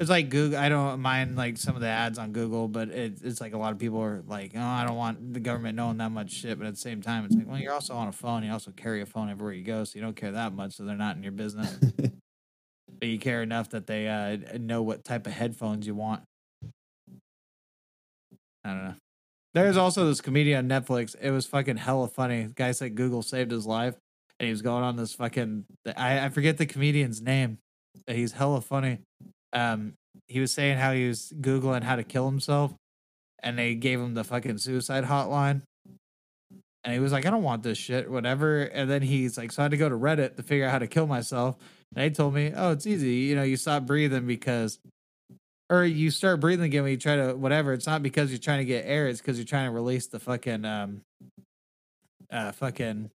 [0.00, 0.58] It's like Google.
[0.58, 3.58] I don't mind like some of the ads on Google, but it, it's like a
[3.58, 6.58] lot of people are like, oh, I don't want the government knowing that much shit.
[6.58, 8.42] But at the same time, it's like, well, you're also on a phone.
[8.42, 10.74] You also carry a phone everywhere you go, so you don't care that much.
[10.74, 11.78] So they're not in your business.
[12.98, 16.22] but you care enough that they uh, know what type of headphones you want.
[18.64, 18.94] I don't know.
[19.52, 21.14] There's also this comedian on Netflix.
[21.20, 22.46] It was fucking hella funny.
[22.46, 23.94] The guy said Google saved his life,
[24.38, 25.64] and he was going on this fucking.
[25.96, 27.58] I, I forget the comedian's name.
[28.06, 28.98] He's hella funny.
[29.52, 29.94] Um,
[30.26, 32.74] he was saying how he was googling how to kill himself,
[33.42, 35.62] and they gave him the fucking suicide hotline.
[36.82, 38.62] And he was like, I don't want this shit, whatever.
[38.62, 40.78] And then he's like, so I had to go to Reddit to figure out how
[40.80, 41.56] to kill myself.
[41.94, 43.14] And they told me, oh, it's easy.
[43.14, 44.78] You know, you stop breathing because,
[45.70, 47.72] or you start breathing again when you try to, whatever.
[47.72, 49.08] It's not because you're trying to get air.
[49.08, 51.00] It's because you're trying to release the fucking, um,
[52.30, 53.10] uh, fucking,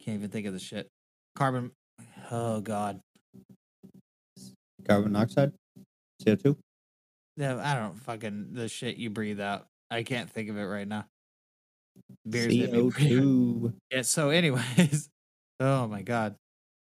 [0.00, 0.88] can't even think of the shit.
[1.36, 1.72] Carbon.
[2.30, 3.00] Oh, God.
[4.86, 5.52] Carbon monoxide,
[6.24, 6.56] CO two.
[7.36, 9.66] No, I don't fucking the shit you breathe out.
[9.90, 11.06] I can't think of it right now.
[12.28, 13.72] Beers CO two.
[13.92, 14.02] Yeah.
[14.02, 15.08] So, anyways,
[15.60, 16.36] oh my god,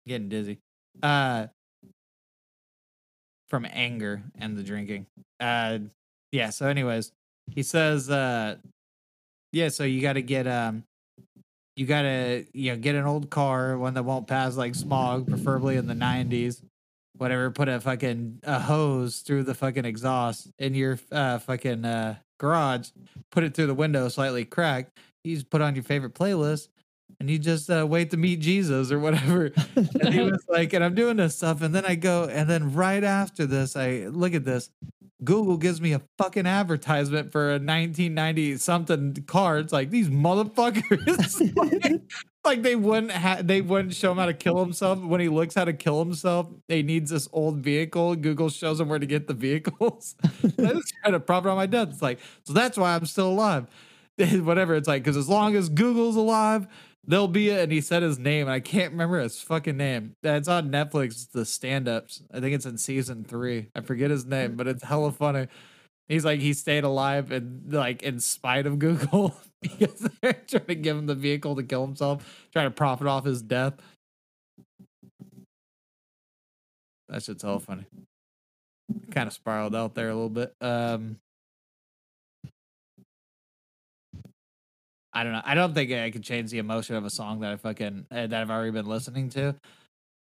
[0.07, 0.59] getting dizzy.
[1.03, 1.47] Uh,
[3.49, 5.07] from anger and the drinking.
[5.41, 5.79] Uh,
[6.33, 6.51] yeah.
[6.51, 7.13] So, anyways,
[7.51, 8.57] he says, uh,
[9.53, 9.69] yeah.
[9.69, 10.85] So you got to get um,
[11.77, 15.29] you got to you know get an old car, one that won't pass like smog,
[15.29, 16.63] preferably in the nineties.
[17.17, 17.51] Whatever.
[17.51, 22.91] Put a fucking a hose through the fucking exhaust in your uh fucking uh garage.
[23.31, 24.99] Put it through the window, slightly cracked.
[25.25, 26.69] You just put on your favorite playlist
[27.21, 29.53] and you just uh, wait to meet Jesus or whatever.
[29.77, 32.73] And he was like, and I'm doing this stuff, and then I go, and then
[32.75, 34.71] right after this, I look at this.
[35.25, 39.59] Google gives me a fucking advertisement for a 1990 something car.
[39.59, 41.57] It's like these motherfuckers.
[41.57, 42.03] like,
[42.45, 44.99] like they wouldn't ha- they wouldn't show him how to kill himself.
[44.99, 48.15] When he looks how to kill himself, he needs this old vehicle.
[48.17, 50.17] Google shows him where to get the vehicles.
[50.45, 51.89] I just trying to prop it on my death.
[51.91, 53.67] It's like, so that's why I'm still alive.
[54.33, 54.75] Whatever.
[54.75, 56.67] It's like, because as long as Google's alive,
[57.07, 60.17] there'll be a, and he said his name, and I can't remember his fucking name.
[60.23, 62.23] It's on Netflix, the stand ups.
[62.33, 63.69] I think it's in season three.
[63.75, 65.49] I forget his name, but it's hella funny.
[66.09, 70.75] He's like he stayed alive and like in spite of Google because they're trying to
[70.75, 73.75] give him the vehicle to kill himself, trying to profit off his death.
[77.09, 77.87] That shit's hella funny.
[79.11, 80.55] Kind of spiraled out there a little bit.
[80.61, 81.19] Um
[85.17, 85.41] I don't know.
[85.47, 88.27] I don't think I could change the emotion of a song that I fucking uh,
[88.27, 89.55] that I've already been listening to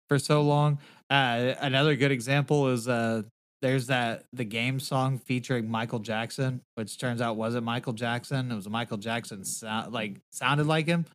[0.08, 0.80] for so long.
[1.10, 3.24] Uh, another good example is uh,
[3.62, 8.50] there's that the game song featuring Michael Jackson, which turns out wasn't Michael Jackson.
[8.50, 11.06] It was Michael Jackson sound like sounded like him.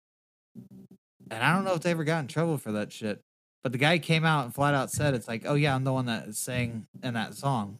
[1.30, 3.22] And I don't know if they ever got in trouble for that shit.
[3.62, 5.94] But the guy came out and flat out said it's like, oh yeah, I'm the
[5.94, 7.78] one that sang in that song.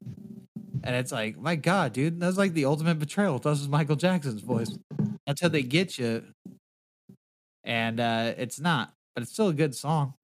[0.84, 3.38] And it's like, my God, dude, that's like the ultimate betrayal.
[3.38, 4.78] This is Michael Jackson's voice.
[5.26, 6.24] Until they get you.
[7.64, 8.92] And uh it's not.
[9.14, 10.14] But it's still a good song.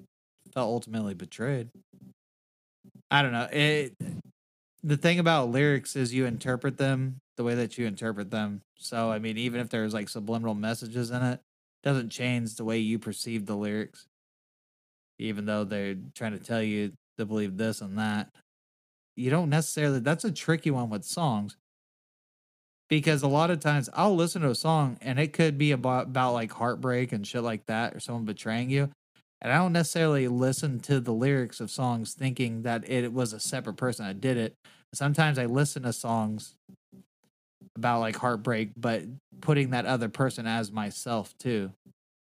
[0.53, 1.71] Felt ultimately betrayed.
[3.11, 3.49] I don't know.
[3.53, 3.95] It
[4.83, 8.63] the thing about lyrics is you interpret them the way that you interpret them.
[8.79, 11.41] So I mean, even if there's like subliminal messages in it,
[11.83, 14.07] doesn't change the way you perceive the lyrics.
[15.19, 18.31] Even though they're trying to tell you to believe this and that.
[19.17, 21.57] You don't necessarily that's a tricky one with songs.
[22.89, 26.07] Because a lot of times I'll listen to a song and it could be about,
[26.07, 28.91] about like heartbreak and shit like that or someone betraying you.
[29.41, 33.41] And I don't necessarily listen to the lyrics of songs thinking that it was a
[33.41, 34.55] separate person that did it.
[34.95, 36.55] Sometimes I listen to songs
[37.77, 39.03] about like heartbreak, but
[39.41, 41.71] putting that other person as myself too.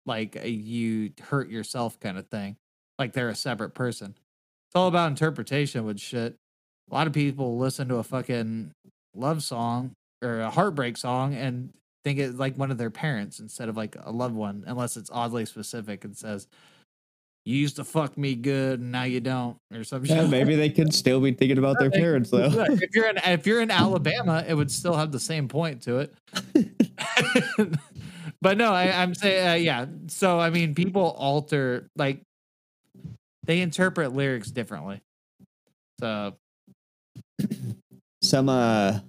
[0.07, 2.57] Like you hurt yourself kind of thing.
[2.99, 4.14] Like they're a separate person.
[4.68, 6.37] It's all about interpretation with shit.
[6.90, 8.70] A lot of people listen to a fucking
[9.16, 11.72] love song or a heartbreak song and
[12.04, 15.11] think it's like one of their parents instead of like a loved one, unless it's
[15.12, 16.46] oddly specific and says,
[17.44, 20.14] You used to fuck me good and now you don't, or something.
[20.14, 22.50] Yeah, maybe they could still be thinking about their parents though.
[22.52, 25.98] If you're in if you're in Alabama, it would still have the same point to
[25.98, 26.14] it.
[28.40, 29.87] but no, I, I'm saying uh, yeah.
[30.09, 32.22] So I mean, people alter like
[33.44, 35.00] they interpret lyrics differently.
[35.98, 36.37] So
[38.22, 39.00] some uh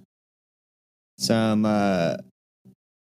[1.22, 2.16] some uh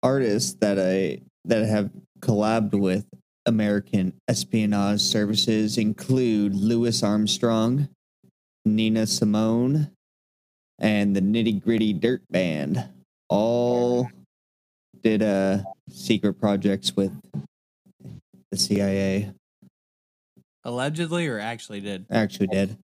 [0.02, 3.04] artists that I that have collabed with
[3.44, 7.88] American espionage services include Louis Armstrong,
[8.64, 9.90] Nina Simone,
[10.78, 12.88] and the Nitty Gritty Dirt Band.
[13.28, 14.08] All
[15.02, 15.58] did uh
[15.90, 17.12] secret projects with
[18.50, 19.32] the CIA.
[20.64, 22.06] allegedly or actually did.
[22.10, 22.76] Actually did.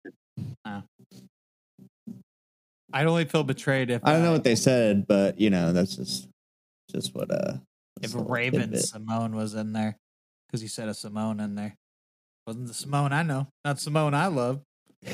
[2.92, 5.96] I'd only feel betrayed if I don't know what they said, but you know, that's
[5.96, 6.29] just
[6.90, 7.55] just what uh
[8.03, 8.83] if Raven tidbit.
[8.83, 9.96] Simone was in there
[10.46, 11.76] because you said a Simone in there.
[12.46, 14.61] Wasn't the Simone I know, not Simone I love.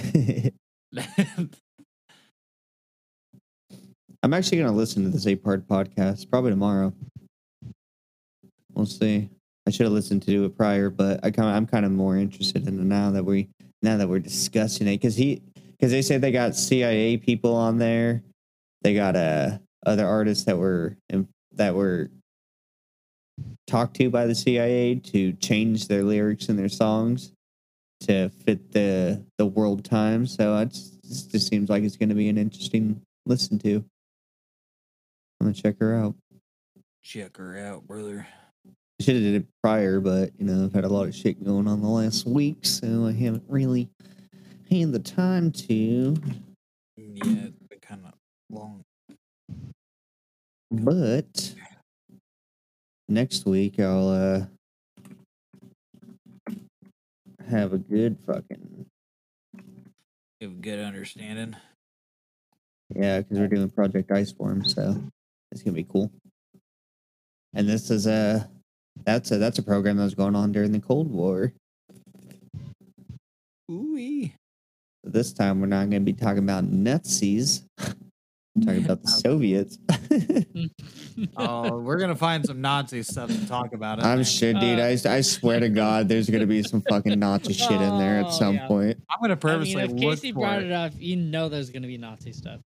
[4.23, 6.93] I'm actually going to listen to this eight part podcast probably tomorrow.
[8.75, 9.29] We'll see.
[9.67, 12.17] I should have listened to it prior, but I kind of, I'm kind of more
[12.17, 13.49] interested in it now that we
[13.83, 15.43] now that we're discussing it because he
[15.79, 18.23] because they said they got CIA people on there,
[18.83, 20.97] they got uh other artists that were
[21.53, 22.11] that were
[23.67, 27.33] talked to by the CIA to change their lyrics in their songs
[28.01, 30.35] to fit the the world times.
[30.35, 33.85] So it's, it just seems like it's going to be an interesting listen to.
[35.41, 36.15] I'm gonna check her out.
[37.05, 38.27] Check her out, brother.
[38.67, 41.45] I should have did it prior, but you know I've had a lot of shit
[41.45, 43.91] going on the last week, so I haven't really
[44.71, 46.17] had the time to.
[46.97, 48.13] Yeah, it's been kind of
[48.51, 48.83] long.
[50.71, 51.55] But
[53.09, 54.47] next week I'll uh
[57.49, 58.87] have a good fucking
[60.41, 61.57] have a good understanding.
[62.95, 65.01] yeah, because we're doing Project Iceworm, so
[65.53, 66.11] it's gonna be cool.
[67.55, 68.51] And this is a
[69.05, 71.53] that's a that's a program that was going on during the Cold War.
[73.71, 73.97] Ooh,
[75.07, 77.63] This time we're not going to be talking about Nazis.
[77.79, 79.79] We're talking about the Soviets.
[81.37, 83.99] oh, we're gonna find some Nazi stuff to talk about.
[84.01, 84.25] in I'm there.
[84.25, 84.81] sure, dude.
[84.81, 88.21] I, I swear to God, there's going to be some fucking Nazi shit in there
[88.21, 88.67] at Oh, some yeah.
[88.67, 89.03] point.
[89.11, 90.67] I'm gonna I purposely mean, if look Casey for brought it.
[90.67, 92.61] it up, you know there's gonna be Nazi stuff.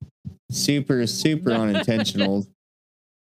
[0.51, 2.45] Super, super unintentional.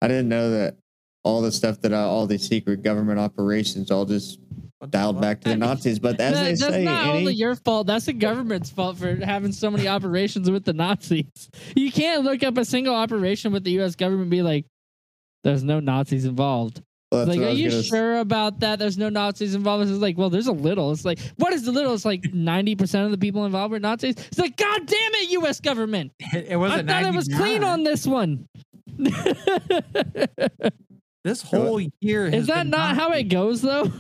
[0.02, 0.76] I didn't know that
[1.24, 5.20] all the stuff that uh, all the secret government operations all just What the dialed
[5.20, 5.98] back to the Nazis.
[5.98, 7.86] But as That- they that's say, not any, only your fault.
[7.86, 11.26] That's the government's fault for having so many operations with the Nazis.
[11.76, 13.94] You can't look up a single operation with the U.S.
[13.94, 14.64] government and be like,
[15.44, 18.78] "There's no Nazis involved." well, like, are you gonna sure about that?
[18.78, 19.88] There's no Nazis involved.
[19.90, 20.92] It's like, well, there's a little.
[20.92, 21.92] It's like, what is the little?
[21.92, 24.14] It's like 90% of the people involved were Nazis.
[24.16, 25.60] It's like, God damn it, U.S.
[25.60, 26.12] government!
[26.32, 28.46] It, it was I thought it was clean on this one.
[31.24, 32.26] this whole year.
[32.30, 33.90] has is that been not how it goes, though?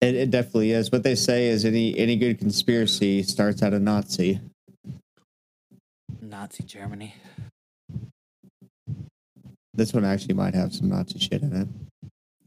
[0.00, 0.92] It, it definitely is.
[0.92, 4.40] What they say is any any good conspiracy starts out a Nazi.
[6.20, 7.14] Nazi Germany?
[9.74, 11.68] This one actually might have some Nazi shit in it.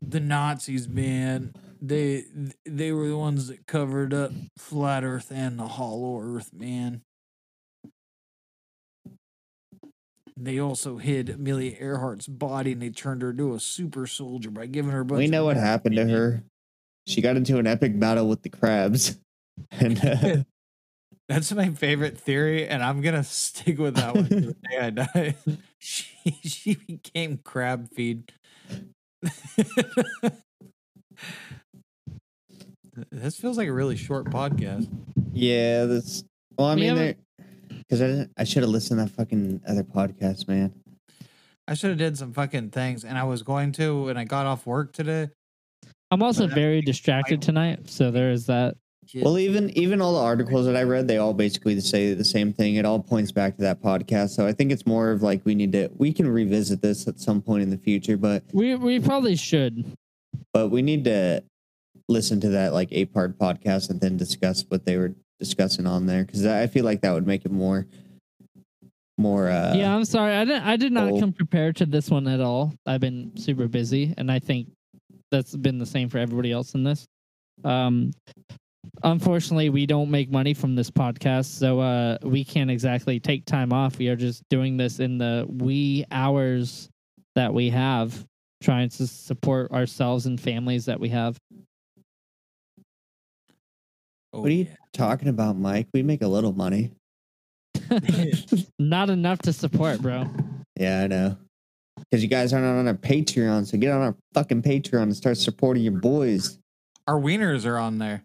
[0.01, 1.53] The Nazis, man.
[1.81, 2.25] They
[2.65, 7.01] they were the ones that covered up flat Earth and the Hollow Earth, man.
[10.41, 14.67] They also hid Amelia Earhart's body and they turned her into a super soldier by
[14.67, 15.65] giving her a bunch we of know what meth.
[15.65, 16.43] happened to her.
[17.07, 19.17] She got into an epic battle with the crabs.
[19.71, 20.43] And uh,
[21.27, 24.89] That's my favorite theory, and I'm gonna stick with that one to the day I
[24.89, 25.35] die.
[25.79, 26.07] She
[26.43, 28.31] she became crab feed.
[33.11, 34.89] this feels like a really short podcast.
[35.33, 36.23] yeah, that's
[36.57, 37.17] well, I We mean, haven't-
[37.89, 40.71] because I didn't, I should have listened to that fucking other podcast, man.
[41.67, 44.45] I should have did some fucking things, and I was going to, and I got
[44.45, 45.29] off work today.
[46.11, 48.75] I'm also But- very distracted tonight, so there is that.
[49.15, 52.53] Well, even even all the articles that I read, they all basically say the same
[52.53, 52.75] thing.
[52.75, 54.29] It all points back to that podcast.
[54.35, 57.19] So I think it's more of like we need to we can revisit this at
[57.19, 59.83] some point in the future, but We we probably should.
[60.53, 61.41] but we need to
[62.07, 66.05] listen to that like eight part podcast and then discuss what they were discussing on
[66.05, 67.87] there because I feel like that would make it more
[69.17, 70.33] more uh yeah, I'm sorry.
[70.33, 70.63] I didn't.
[70.63, 71.19] I did not oh.
[71.19, 72.73] come prepared to this one at all.
[72.85, 74.69] I've been super busy, and I think
[75.31, 77.05] that's been the same for everybody else in this.
[77.63, 78.11] Um,
[79.03, 83.73] unfortunately, we don't make money from this podcast, so uh, we can't exactly take time
[83.73, 83.97] off.
[83.97, 86.89] We are just doing this in the wee hours
[87.35, 88.25] that we have,
[88.61, 91.37] trying to support ourselves and families that we have.
[94.33, 95.87] Oh, what are you talking about, Mike?
[95.93, 96.91] We make a little money.
[98.79, 100.27] Not enough to support, bro.
[100.75, 101.37] Yeah, I know.
[101.97, 105.37] Because you guys aren't on our Patreon, so get on our fucking Patreon and start
[105.37, 106.59] supporting your boys.
[107.07, 108.23] Our wieners are on there.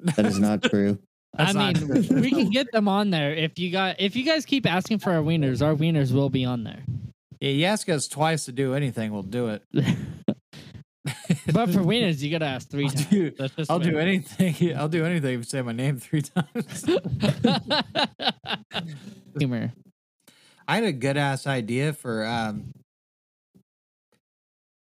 [0.00, 0.98] That is not true.
[1.36, 2.20] That's I not mean, true.
[2.20, 5.12] we can get them on there if you got if you guys keep asking for
[5.12, 6.82] our wieners, our wieners will be on there.
[7.40, 9.62] Yeah, you ask us twice to do anything, we'll do it.
[11.52, 13.06] But for wieners, you gotta ask 3 I'll times.
[13.06, 13.32] do,
[13.68, 14.54] I'll do anything.
[14.76, 16.84] I'll do anything if you say my name three times.
[19.38, 19.72] Humor.
[20.68, 22.72] I had a good ass idea for um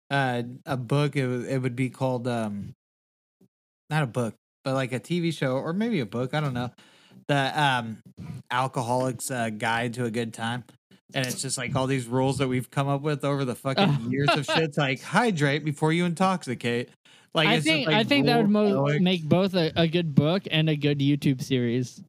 [0.09, 1.15] uh a book.
[1.15, 2.73] It would, it would be called um
[3.89, 6.33] not a book, but like a TV show or maybe a book.
[6.33, 6.71] I don't know.
[7.27, 8.01] The um
[8.51, 10.63] alcoholics uh, guide to a good time.
[11.13, 13.97] And it's just like all these rules that we've come up with over the fucking
[14.11, 14.59] years of shit.
[14.59, 16.89] It's like hydrate before you intoxicate.
[17.33, 20.43] Like I think like, I think that would mo- make both a, a good book
[20.49, 22.01] and a good YouTube series.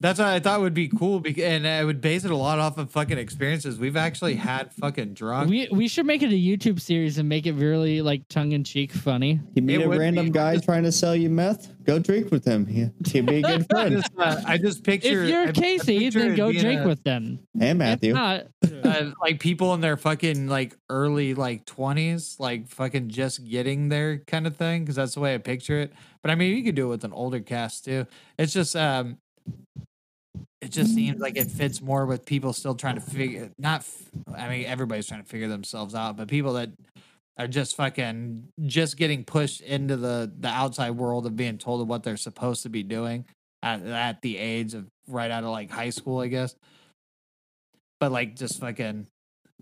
[0.00, 2.60] That's what I thought would be cool, because, and I would base it a lot
[2.60, 3.80] off of fucking experiences.
[3.80, 5.50] We've actually had fucking drunk.
[5.50, 8.62] We we should make it a YouTube series and make it really like tongue in
[8.62, 9.40] cheek funny.
[9.54, 12.30] You meet It a would random be- guy trying to sell you meth, go drink
[12.30, 12.64] with him.
[12.64, 13.96] He, he'd be a good I friend.
[13.96, 15.24] just, uh, I just picture.
[15.24, 17.40] if you're I- I Casey, picture then it go being drink a- with them.
[17.60, 18.10] and Matthew.
[18.10, 18.46] If not,
[18.84, 24.18] uh, like people in their fucking like early like twenties, like fucking just getting there
[24.18, 24.82] kind of thing.
[24.84, 25.92] Because that's the way I picture it.
[26.22, 28.06] But I mean, you could do it with an older cast too.
[28.38, 29.18] It's just um,
[30.60, 33.50] it just seems like it fits more with people still trying to figure.
[33.58, 33.86] Not,
[34.36, 36.70] i mean, everybody's trying to figure themselves out, but people that
[37.38, 42.02] are just fucking just getting pushed into the the outside world of being told what
[42.02, 43.24] they're supposed to be doing
[43.62, 46.56] at, at the age of right out of like high school, I guess.
[48.00, 49.06] But like just fucking,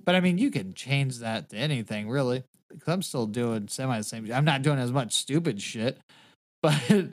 [0.02, 2.44] but I mean, you can change that to anything really.
[2.70, 4.30] Because I'm still doing semi the same.
[4.32, 5.98] I'm not doing as much stupid shit,
[6.62, 7.08] but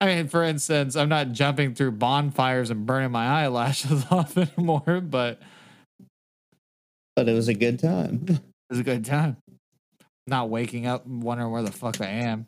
[0.00, 5.00] I mean, for instance, I'm not jumping through bonfires and burning my eyelashes off anymore.
[5.02, 5.40] But
[7.16, 8.24] But it was a good time.
[8.28, 8.40] it
[8.70, 9.36] was a good time.
[10.26, 12.46] Not waking up wondering where the fuck I am.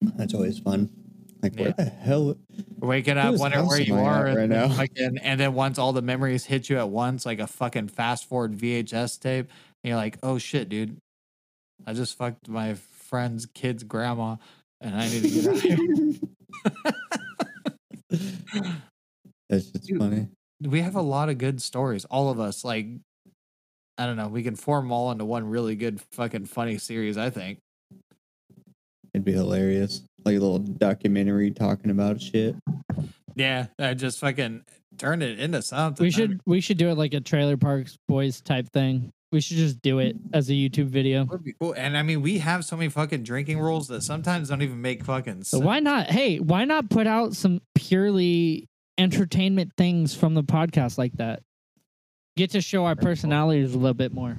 [0.00, 0.90] That's always fun.
[1.42, 2.36] Like, where the hell?
[2.78, 4.68] Waking up, wondering where you are, and, right then now?
[4.76, 8.28] fucking, and then once all the memories hit you at once, like a fucking fast
[8.28, 9.50] forward VHS tape,
[9.82, 10.98] and you're like, "Oh shit, dude,
[11.84, 14.36] I just fucked my friend's kid's grandma,
[14.80, 16.14] and I need to get out of here."
[19.48, 19.98] That's just Dude.
[19.98, 20.28] funny.
[20.62, 22.04] we have a lot of good stories.
[22.06, 22.86] All of us, like,
[23.98, 27.18] I don't know, we can form them all into one really good fucking funny series.
[27.18, 27.58] I think.
[29.14, 30.02] It'd be hilarious.
[30.24, 32.54] Like a little documentary talking about shit.
[33.34, 34.62] Yeah, I just fucking
[34.98, 36.02] turn it into something.
[36.04, 39.10] we should we should do it like a Trailer Parks Boys type thing.
[39.32, 41.24] We should just do it as a YouTube video.
[41.24, 41.72] Would be cool.
[41.72, 45.02] And I mean, we have so many fucking drinking rules that sometimes don't even make
[45.04, 45.64] fucking So sense.
[45.66, 46.10] why not?
[46.10, 48.68] Hey, why not put out some purely
[48.98, 51.42] entertainment things from the podcast like that?
[52.36, 54.36] Get to show our personalities a little bit more.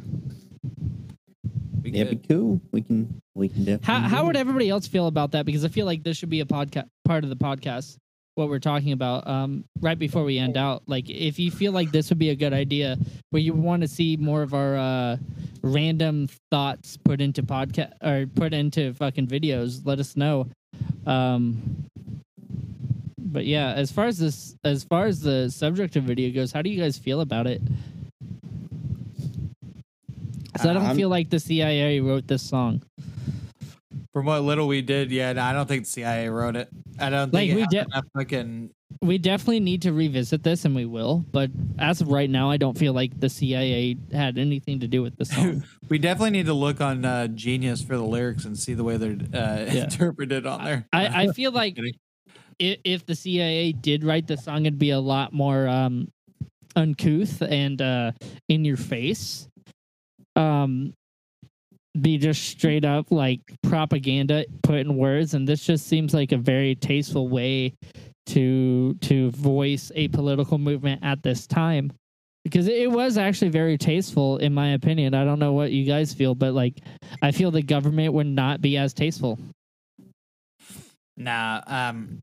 [1.82, 2.22] We Yeah, could.
[2.22, 2.62] be cool.
[2.72, 3.20] We can.
[3.36, 3.86] We can definitely.
[3.88, 4.39] How how would it.
[4.39, 5.46] everybody else feel about that?
[5.46, 7.98] Because I feel like this should be a podcast part of the podcast.
[8.36, 10.82] What we're talking about, um, right before we end out.
[10.88, 12.98] Like, if you feel like this would be a good idea,
[13.30, 15.18] where you want to see more of our uh,
[15.62, 20.48] random thoughts put into podcast or put into fucking videos, let us know.
[21.06, 21.86] Um,
[23.20, 26.64] but yeah, as far as this, as far as the subject of video goes, how
[26.64, 27.62] do you guys feel about it?
[30.56, 32.82] 'Cause I don't I'm- feel like the CIA wrote this song.
[34.14, 36.70] From what little we did, yeah, no, I don't think the CIA wrote it.
[36.99, 38.70] I don't Like, we did- fucking.
[39.01, 41.49] we definitely need to revisit this and we will but
[41.80, 45.18] as of right now i don't feel like the cia had anything to do with
[45.18, 48.76] this song We definitely need to look on uh, Genius for the lyrics and see
[48.76, 49.86] the way they're uh, Yeah.
[49.86, 50.88] interpreted on there.
[50.93, 51.78] I, I feel like
[52.59, 56.07] if, if the cia did write the song it'd be a lot more um
[56.76, 58.11] uncouth and uh
[58.47, 59.47] in your face
[60.36, 60.93] um
[62.02, 66.38] be just straight up like propaganda put in words and this just seems like a
[66.38, 67.74] very tasteful way
[68.26, 71.91] to to voice a political movement at this time.
[72.44, 75.14] Because it was actually very tasteful in my opinion.
[75.14, 76.82] I don't know what you guys feel but like
[77.22, 79.38] i feel the government would not be as tasteful.
[81.16, 82.22] Nah, um,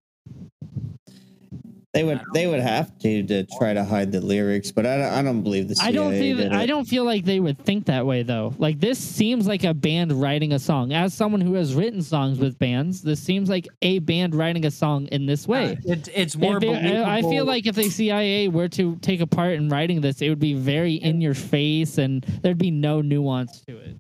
[1.93, 2.21] They would.
[2.33, 5.13] They would have to to try to hide the lyrics, but I don't.
[5.13, 7.87] I don't believe the CIA I don't feel I don't feel like they would think
[7.87, 8.55] that way though.
[8.59, 10.93] Like this seems like a band writing a song.
[10.93, 14.71] As someone who has written songs with bands, this seems like a band writing a
[14.71, 15.79] song in this way.
[15.85, 16.61] it, it's more.
[16.61, 16.71] They-
[17.03, 20.23] I I feel like if the CIA were to take a part in writing this,
[20.23, 23.97] it would be very in your face and there'd be no nuance to it.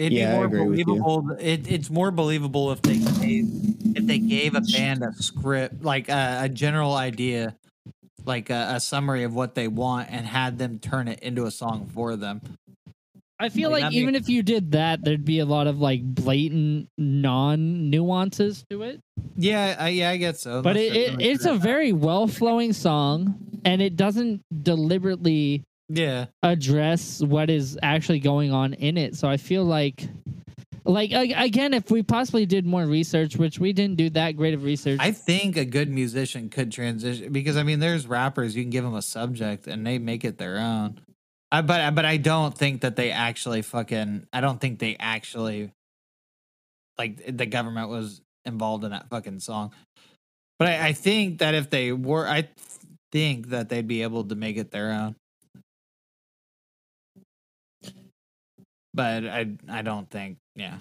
[0.00, 0.84] It'd Yeah, I be more agree with you.
[0.86, 1.36] believable.
[1.38, 3.44] It, it's more believable if they gave
[3.94, 7.54] if they gave a band a script, like a, a general idea,
[8.24, 11.50] like a, a summary of what they want, and had them turn it into a
[11.50, 12.40] song for them.
[13.38, 15.80] I feel Like, like that even if you did that, there'd be a lot of
[15.80, 19.00] like blatant non nuances to it.
[19.36, 20.62] Yeah, I, yeah, I guess so.
[20.62, 23.34] But it, it it's a at very well flowing song,
[23.66, 25.64] and it doesn't deliberately that.
[25.90, 26.26] Yeah.
[26.42, 29.16] address what is actually going on in it.
[29.16, 30.08] So I feel like,
[30.84, 34.62] like again, if we possibly did more research, which we didn't do that great of
[34.62, 38.70] research, I think a good musician could transition because I mean, there's rappers you can
[38.70, 41.00] give them a subject and they make it their own.
[41.52, 44.28] I, but but I don't think that they actually fucking.
[44.32, 45.72] I don't think they actually
[46.96, 49.72] like the government was involved in that fucking song.
[50.58, 52.48] But I, I think that if they were, I
[53.10, 55.16] think that they'd be able to make it their own.
[58.94, 60.78] But I I don't think yeah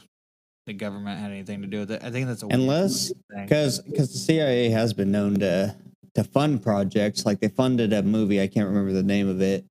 [0.66, 2.04] the government had anything to do with it.
[2.04, 5.76] I think that's a Unless because because the CIA has been known to
[6.16, 9.66] to fund projects like they funded a movie I can't remember the name of it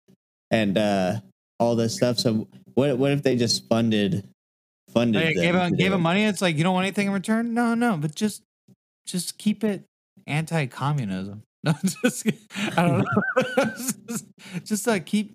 [0.51, 1.21] and uh
[1.59, 2.19] all this stuff.
[2.19, 4.29] So what what if they just funded
[4.93, 5.95] funded them gave to him gave it?
[5.97, 6.25] him money.
[6.25, 7.55] It's like you don't want anything in return.
[7.55, 8.43] No, no, but just
[9.07, 9.85] just keep it
[10.27, 11.43] anti-communism.
[11.65, 12.25] No, just
[12.77, 13.65] I don't know.
[14.07, 14.27] just
[14.63, 15.35] just uh, keep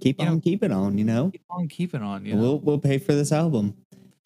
[0.00, 1.30] keep you on know- keeping on, you know.
[1.30, 2.24] keep on keeping on.
[2.24, 2.40] You know?
[2.40, 3.74] We'll we'll pay for this album.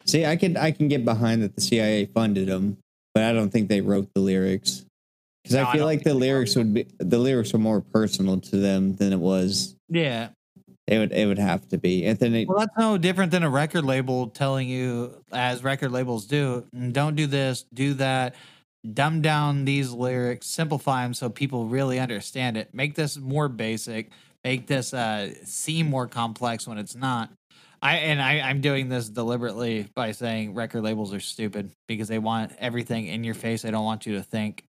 [0.05, 2.77] See, I can I can get behind that the CIA funded them,
[3.13, 4.85] but I don't think they wrote the lyrics
[5.43, 7.81] because No, I I feel don't like the lyrics would be the lyrics were more
[7.81, 9.75] personal to them than it was.
[9.89, 10.29] yeah.
[10.85, 12.03] It would it would have to be.
[12.05, 15.93] And then it, Well, that's no different than a record label telling you, as record
[15.93, 18.35] labels do, "Mm, don't do this, do that.
[18.93, 22.73] Dumb down these lyrics, simplify them so people really understand it.
[22.73, 24.11] Make this more basic.
[24.43, 27.31] Make this uh, seem more complex when it's not.
[27.81, 32.19] I and I, I'm doing this deliberately by saying record labels are stupid because they
[32.19, 33.61] want everything in your face.
[33.61, 34.63] They don't want you to think.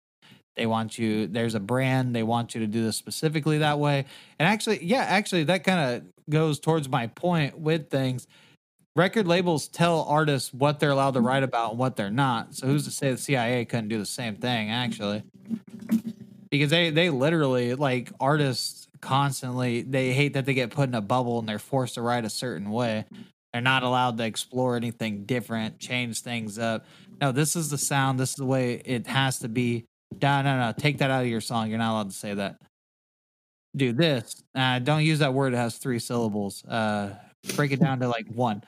[0.56, 1.28] They want you.
[1.28, 2.16] There's a brand.
[2.16, 4.06] They want you to do this specifically that way.
[4.40, 8.28] And actually, yeah, actually, that kind of goes towards my point with things.
[8.96, 12.56] Record labels tell artists what they're allowed to write about and what they're not.
[12.56, 14.70] So who's to say the CIA couldn't do the same thing?
[14.70, 15.24] Actually,
[16.50, 21.02] because they they literally like artists constantly they hate that they get put in a
[21.02, 23.06] bubble and they're forced to write a certain way.
[23.52, 26.86] They're not allowed to explore anything different, change things up.
[27.20, 28.20] No, this is the sound.
[28.20, 29.86] This is the way it has to be.
[30.22, 30.74] No, no, no.
[30.78, 31.70] Take that out of your song.
[31.70, 32.62] You're not allowed to say that.
[33.76, 34.42] Do this.
[34.56, 35.54] Uh, don't use that word.
[35.54, 36.64] It has three syllables.
[36.66, 37.16] Uh,
[37.56, 38.64] break it down to like one.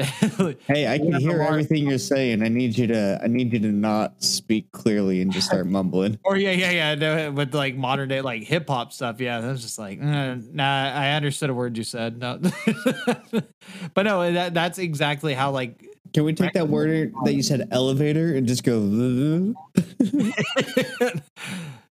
[0.66, 2.42] hey, I can hear everything you're saying.
[2.42, 6.18] I need you to I need you to not speak clearly and just start mumbling.
[6.24, 6.94] Or yeah, yeah, yeah.
[6.94, 9.20] No, with like modern day like hip hop stuff.
[9.20, 10.92] Yeah, that's just like uh, nah.
[10.92, 12.18] I understood a word you said.
[12.18, 12.38] No,
[13.94, 15.84] but no, that that's exactly how like
[16.14, 19.54] Can we take that word that you said elevator and just go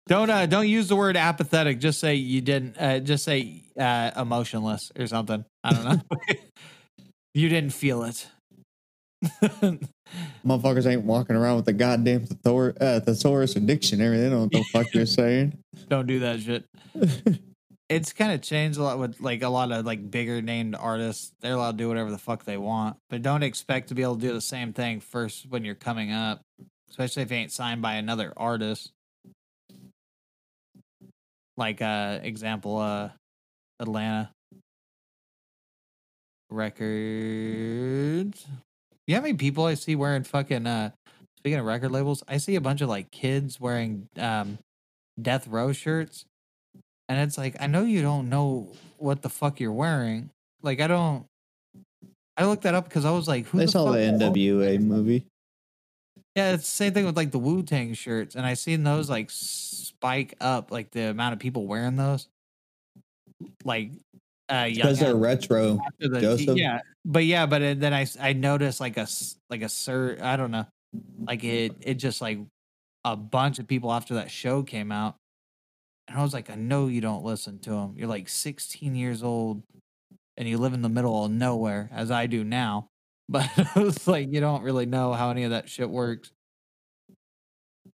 [0.06, 1.78] don't uh don't use the word apathetic.
[1.78, 2.76] Just say you didn't.
[2.78, 5.44] Uh, just say uh, emotionless or something.
[5.62, 6.00] I don't know.
[7.34, 8.28] You didn't feel it.
[10.44, 14.18] motherfuckers ain't walking around with the goddamn thor- uh, thesaurus or dictionary.
[14.18, 15.58] They don't know what the fuck you're saying.
[15.88, 16.64] don't do that shit.
[17.88, 21.32] it's kind of changed a lot with like a lot of like bigger named artists.
[21.40, 24.16] They're allowed to do whatever the fuck they want, but don't expect to be able
[24.16, 26.40] to do the same thing first when you're coming up,
[26.90, 28.90] especially if you ain't signed by another artist.
[31.56, 33.10] Like uh example uh
[33.78, 34.30] Atlantic
[36.52, 38.46] records.
[39.06, 40.90] You know how many people I see wearing fucking uh
[41.38, 44.58] speaking of record labels, I see a bunch of like kids wearing um
[45.20, 46.24] death row shirts.
[47.08, 50.30] And it's like, I know you don't know what the fuck you're wearing.
[50.62, 51.26] Like I don't
[52.36, 55.26] I looked that up because I was like, who They the saw the NWA movie.
[56.34, 59.10] yeah, it's the same thing with like the Wu Tang shirts, and I seen those
[59.10, 62.28] like spike up, like the amount of people wearing those.
[63.64, 63.90] Like,
[64.48, 65.78] uh, Because they're retro.
[65.98, 66.56] the- Joseph?
[66.56, 69.06] yeah, but yeah, but it- then i noticed like a
[69.50, 70.66] like a sir, I don't know,
[71.26, 72.38] like it it just like
[73.04, 75.16] a bunch of people after that show came out,
[76.08, 77.94] and I was like, I know you don't listen to them.
[77.96, 79.62] You're like 16 years old,
[80.36, 82.88] and you live in the middle of nowhere, as I do now.
[83.32, 86.30] But it's like you don't really know how any of that shit works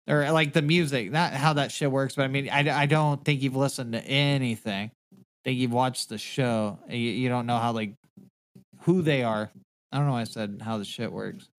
[0.07, 2.15] or like the music, not how that shit works.
[2.15, 4.91] But I mean, I, I don't think you've listened to anything.
[5.43, 6.79] Think you've watched the show.
[6.89, 7.93] You, you don't know how like
[8.81, 9.51] who they are.
[9.91, 10.15] I don't know.
[10.15, 11.49] I said how the shit works.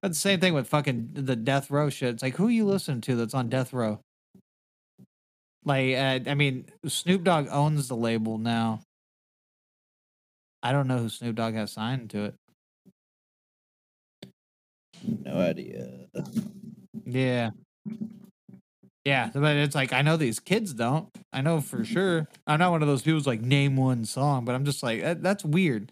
[0.00, 2.14] But the same thing with fucking the death row shit.
[2.14, 4.00] It's like who you listen to that's on death row.
[5.64, 8.80] Like, uh, I mean, Snoop Dogg owns the label now.
[10.62, 12.34] I don't know who Snoop Dogg has signed to it.
[15.24, 15.88] No idea.
[17.04, 17.50] Yeah.
[19.04, 21.08] Yeah, but it's like I know these kids don't.
[21.32, 22.28] I know for sure.
[22.46, 25.02] I'm not one of those people who's like name one song, but I'm just like
[25.02, 25.90] that, that's weird.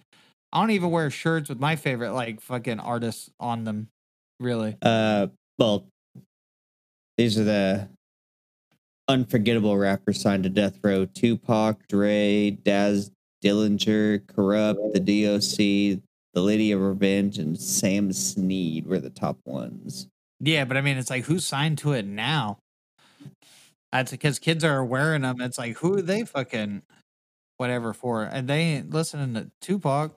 [0.52, 3.88] I don't even wear shirts with my favorite like fucking artists on them.
[4.38, 4.76] Really?
[4.80, 5.86] Uh, well,
[7.18, 7.88] these are the
[9.08, 13.10] unforgettable rappers signed to death row: Tupac, Dre, Daz
[13.44, 16.00] Dillinger, Kurupt, the DOC,
[16.34, 20.06] the Lady of Revenge, and Sam Sneed were the top ones.
[20.38, 22.58] Yeah, but I mean, it's like who's signed to it now?
[23.92, 25.40] That's because kids are wearing them.
[25.40, 26.82] It's like who are they fucking
[27.56, 28.22] whatever for?
[28.22, 30.12] And they ain't listening to Tupac.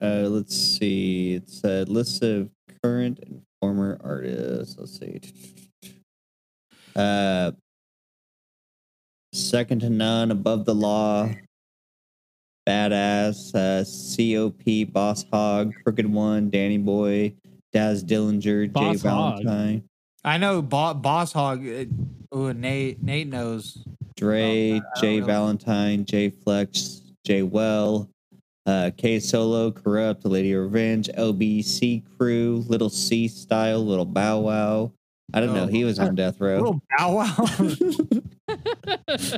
[0.00, 1.34] Uh, let's see.
[1.34, 2.48] It's a list of
[2.82, 4.76] current and former artists.
[4.78, 5.20] Let's see.
[6.94, 7.52] Uh,
[9.32, 11.28] second to none, above the law,
[12.68, 17.34] badass, uh, COP, Boss Hog, Crooked One, Danny Boy,
[17.72, 19.42] Daz Dillinger, Boss Jay Hogg.
[19.42, 19.84] Valentine,
[20.28, 21.66] I know Bo- Boss Hog.
[22.30, 23.02] Oh, Nate.
[23.02, 23.82] Nate knows.
[24.16, 28.08] Dre, Oh, Jay really- Valentine, Jay Flex, Jewell,
[28.66, 34.92] uh, K Solo, Kurupt, Lady Revenge, LBC Crew, Little C Style, Little Bow Wow.
[35.32, 35.64] I don't know.
[35.64, 35.66] Oh.
[35.68, 36.56] He was on death row.
[36.58, 38.56] Little Bow Wow.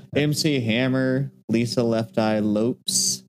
[0.17, 3.23] MC Hammer, Lisa Left Eye Lopes,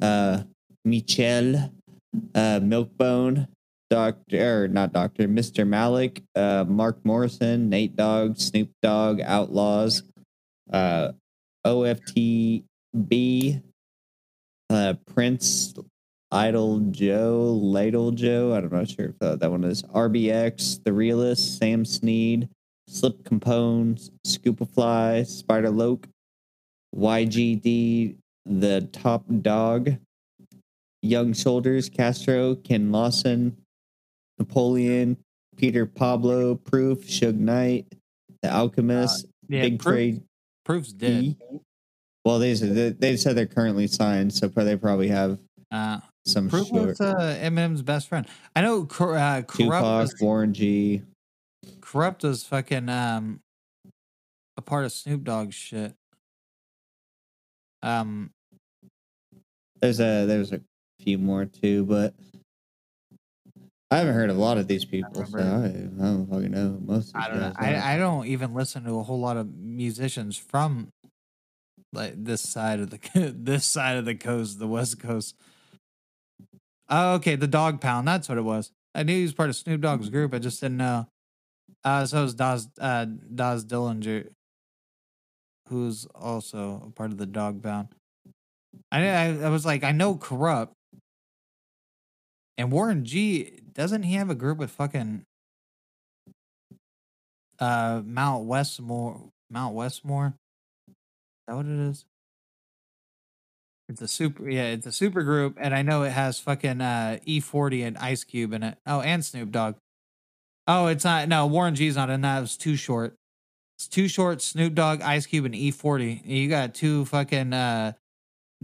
[0.00, 0.42] uh,
[0.86, 1.70] Michel'le,
[2.34, 3.48] uh, Milkbone,
[3.88, 5.66] Doctor, or not Doctor, Mr.
[5.66, 10.02] Malik, uh, Mark Morrison, Nate Dogg, Snoop Dogg, Outlaws,
[10.72, 11.12] uh,
[11.66, 13.62] OFTB,
[14.70, 15.74] uh, Prince,
[16.32, 18.54] Ital Joe, Ladle Joe.
[18.54, 22.48] I don't know sure if uh, that one is RBX, The Realest, Sam Sneed,
[22.88, 26.06] Slip Capone, Soopafly, Spider Loc,
[26.94, 29.96] YGD, The Top Dog,
[31.02, 33.56] Young Shoulders, Castro, Ken Lawson,
[34.38, 35.16] Napoleon,
[35.56, 37.86] Peter Pablo, Proof, Suge Knight,
[38.42, 40.22] The Alchemist, yeah, Big Proof- Trade
[40.64, 41.24] Proof's dead.
[41.24, 41.36] E.
[42.24, 45.38] Well, they said they, they said they're currently signed, so they probably have
[45.70, 46.88] Uh, some Proof short.
[46.88, 48.26] was uh, Eminem's best friend.
[48.56, 48.84] I know.
[48.84, 51.02] Cor- Uh, Kurupt Tupac, was, Warren G.
[51.80, 53.40] Kurupt was fucking um
[54.56, 55.94] a part of Snoop Dogg's shit.
[57.82, 58.30] Um,
[59.80, 60.60] There's a there's a
[61.00, 62.14] few more too, but
[63.90, 65.66] I haven't heard of a lot of these people, so I.
[65.66, 67.12] I don't fucking know most.
[67.14, 67.52] I don't know.
[67.56, 70.88] I, I don't even listen to a whole lot of musicians from
[71.92, 75.36] like this side of the this side of the coast, the West Coast.
[76.88, 78.08] Oh, okay, the Dog Pound.
[78.08, 78.72] That's what it was.
[78.94, 80.34] I knew he was part of Snoop Dogg's group.
[80.34, 81.06] I just didn't know.
[81.84, 84.30] Uh, so is Daz uh, Daz Dillinger,
[85.68, 87.88] who's also a part of the Dog Pound.
[88.90, 90.70] I, I I was like, I know Kurupt.
[92.58, 95.26] And Warren G doesn't he have a group with fucking
[97.60, 100.34] uh Mount Westmore Mount Westmore?
[100.88, 100.94] Is
[101.46, 102.04] that what it is?
[103.88, 107.18] It's a super yeah, it's a super group, and I know it has fucking uh
[107.26, 108.78] E40 and Ice Cube in it.
[108.86, 109.76] Oh, and Snoop Dogg.
[110.66, 113.14] Oh, it's not no, Warren G's not in that, it was too short.
[113.76, 116.26] It's too short, Snoop Dogg, Ice Cube, and E40.
[116.26, 117.92] You got two fucking uh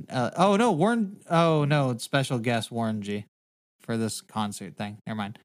[0.08, 1.20] uh, oh no, Warren.
[1.28, 3.26] Oh no, it's special guest Warren G
[3.82, 4.98] for this concert thing.
[5.06, 5.38] Never mind.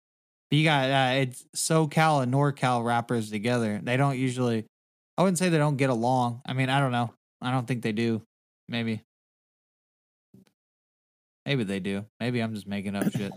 [0.49, 3.79] But you got uh, it's SoCal and NorCal rappers together.
[3.83, 4.65] They don't usually.
[5.17, 6.41] I wouldn't say they don't get along.
[6.45, 7.13] I mean, I don't know.
[7.41, 8.21] I don't think they do.
[8.69, 9.01] Maybe.
[11.45, 12.05] Maybe they do.
[12.19, 13.31] Maybe I'm just making up shit.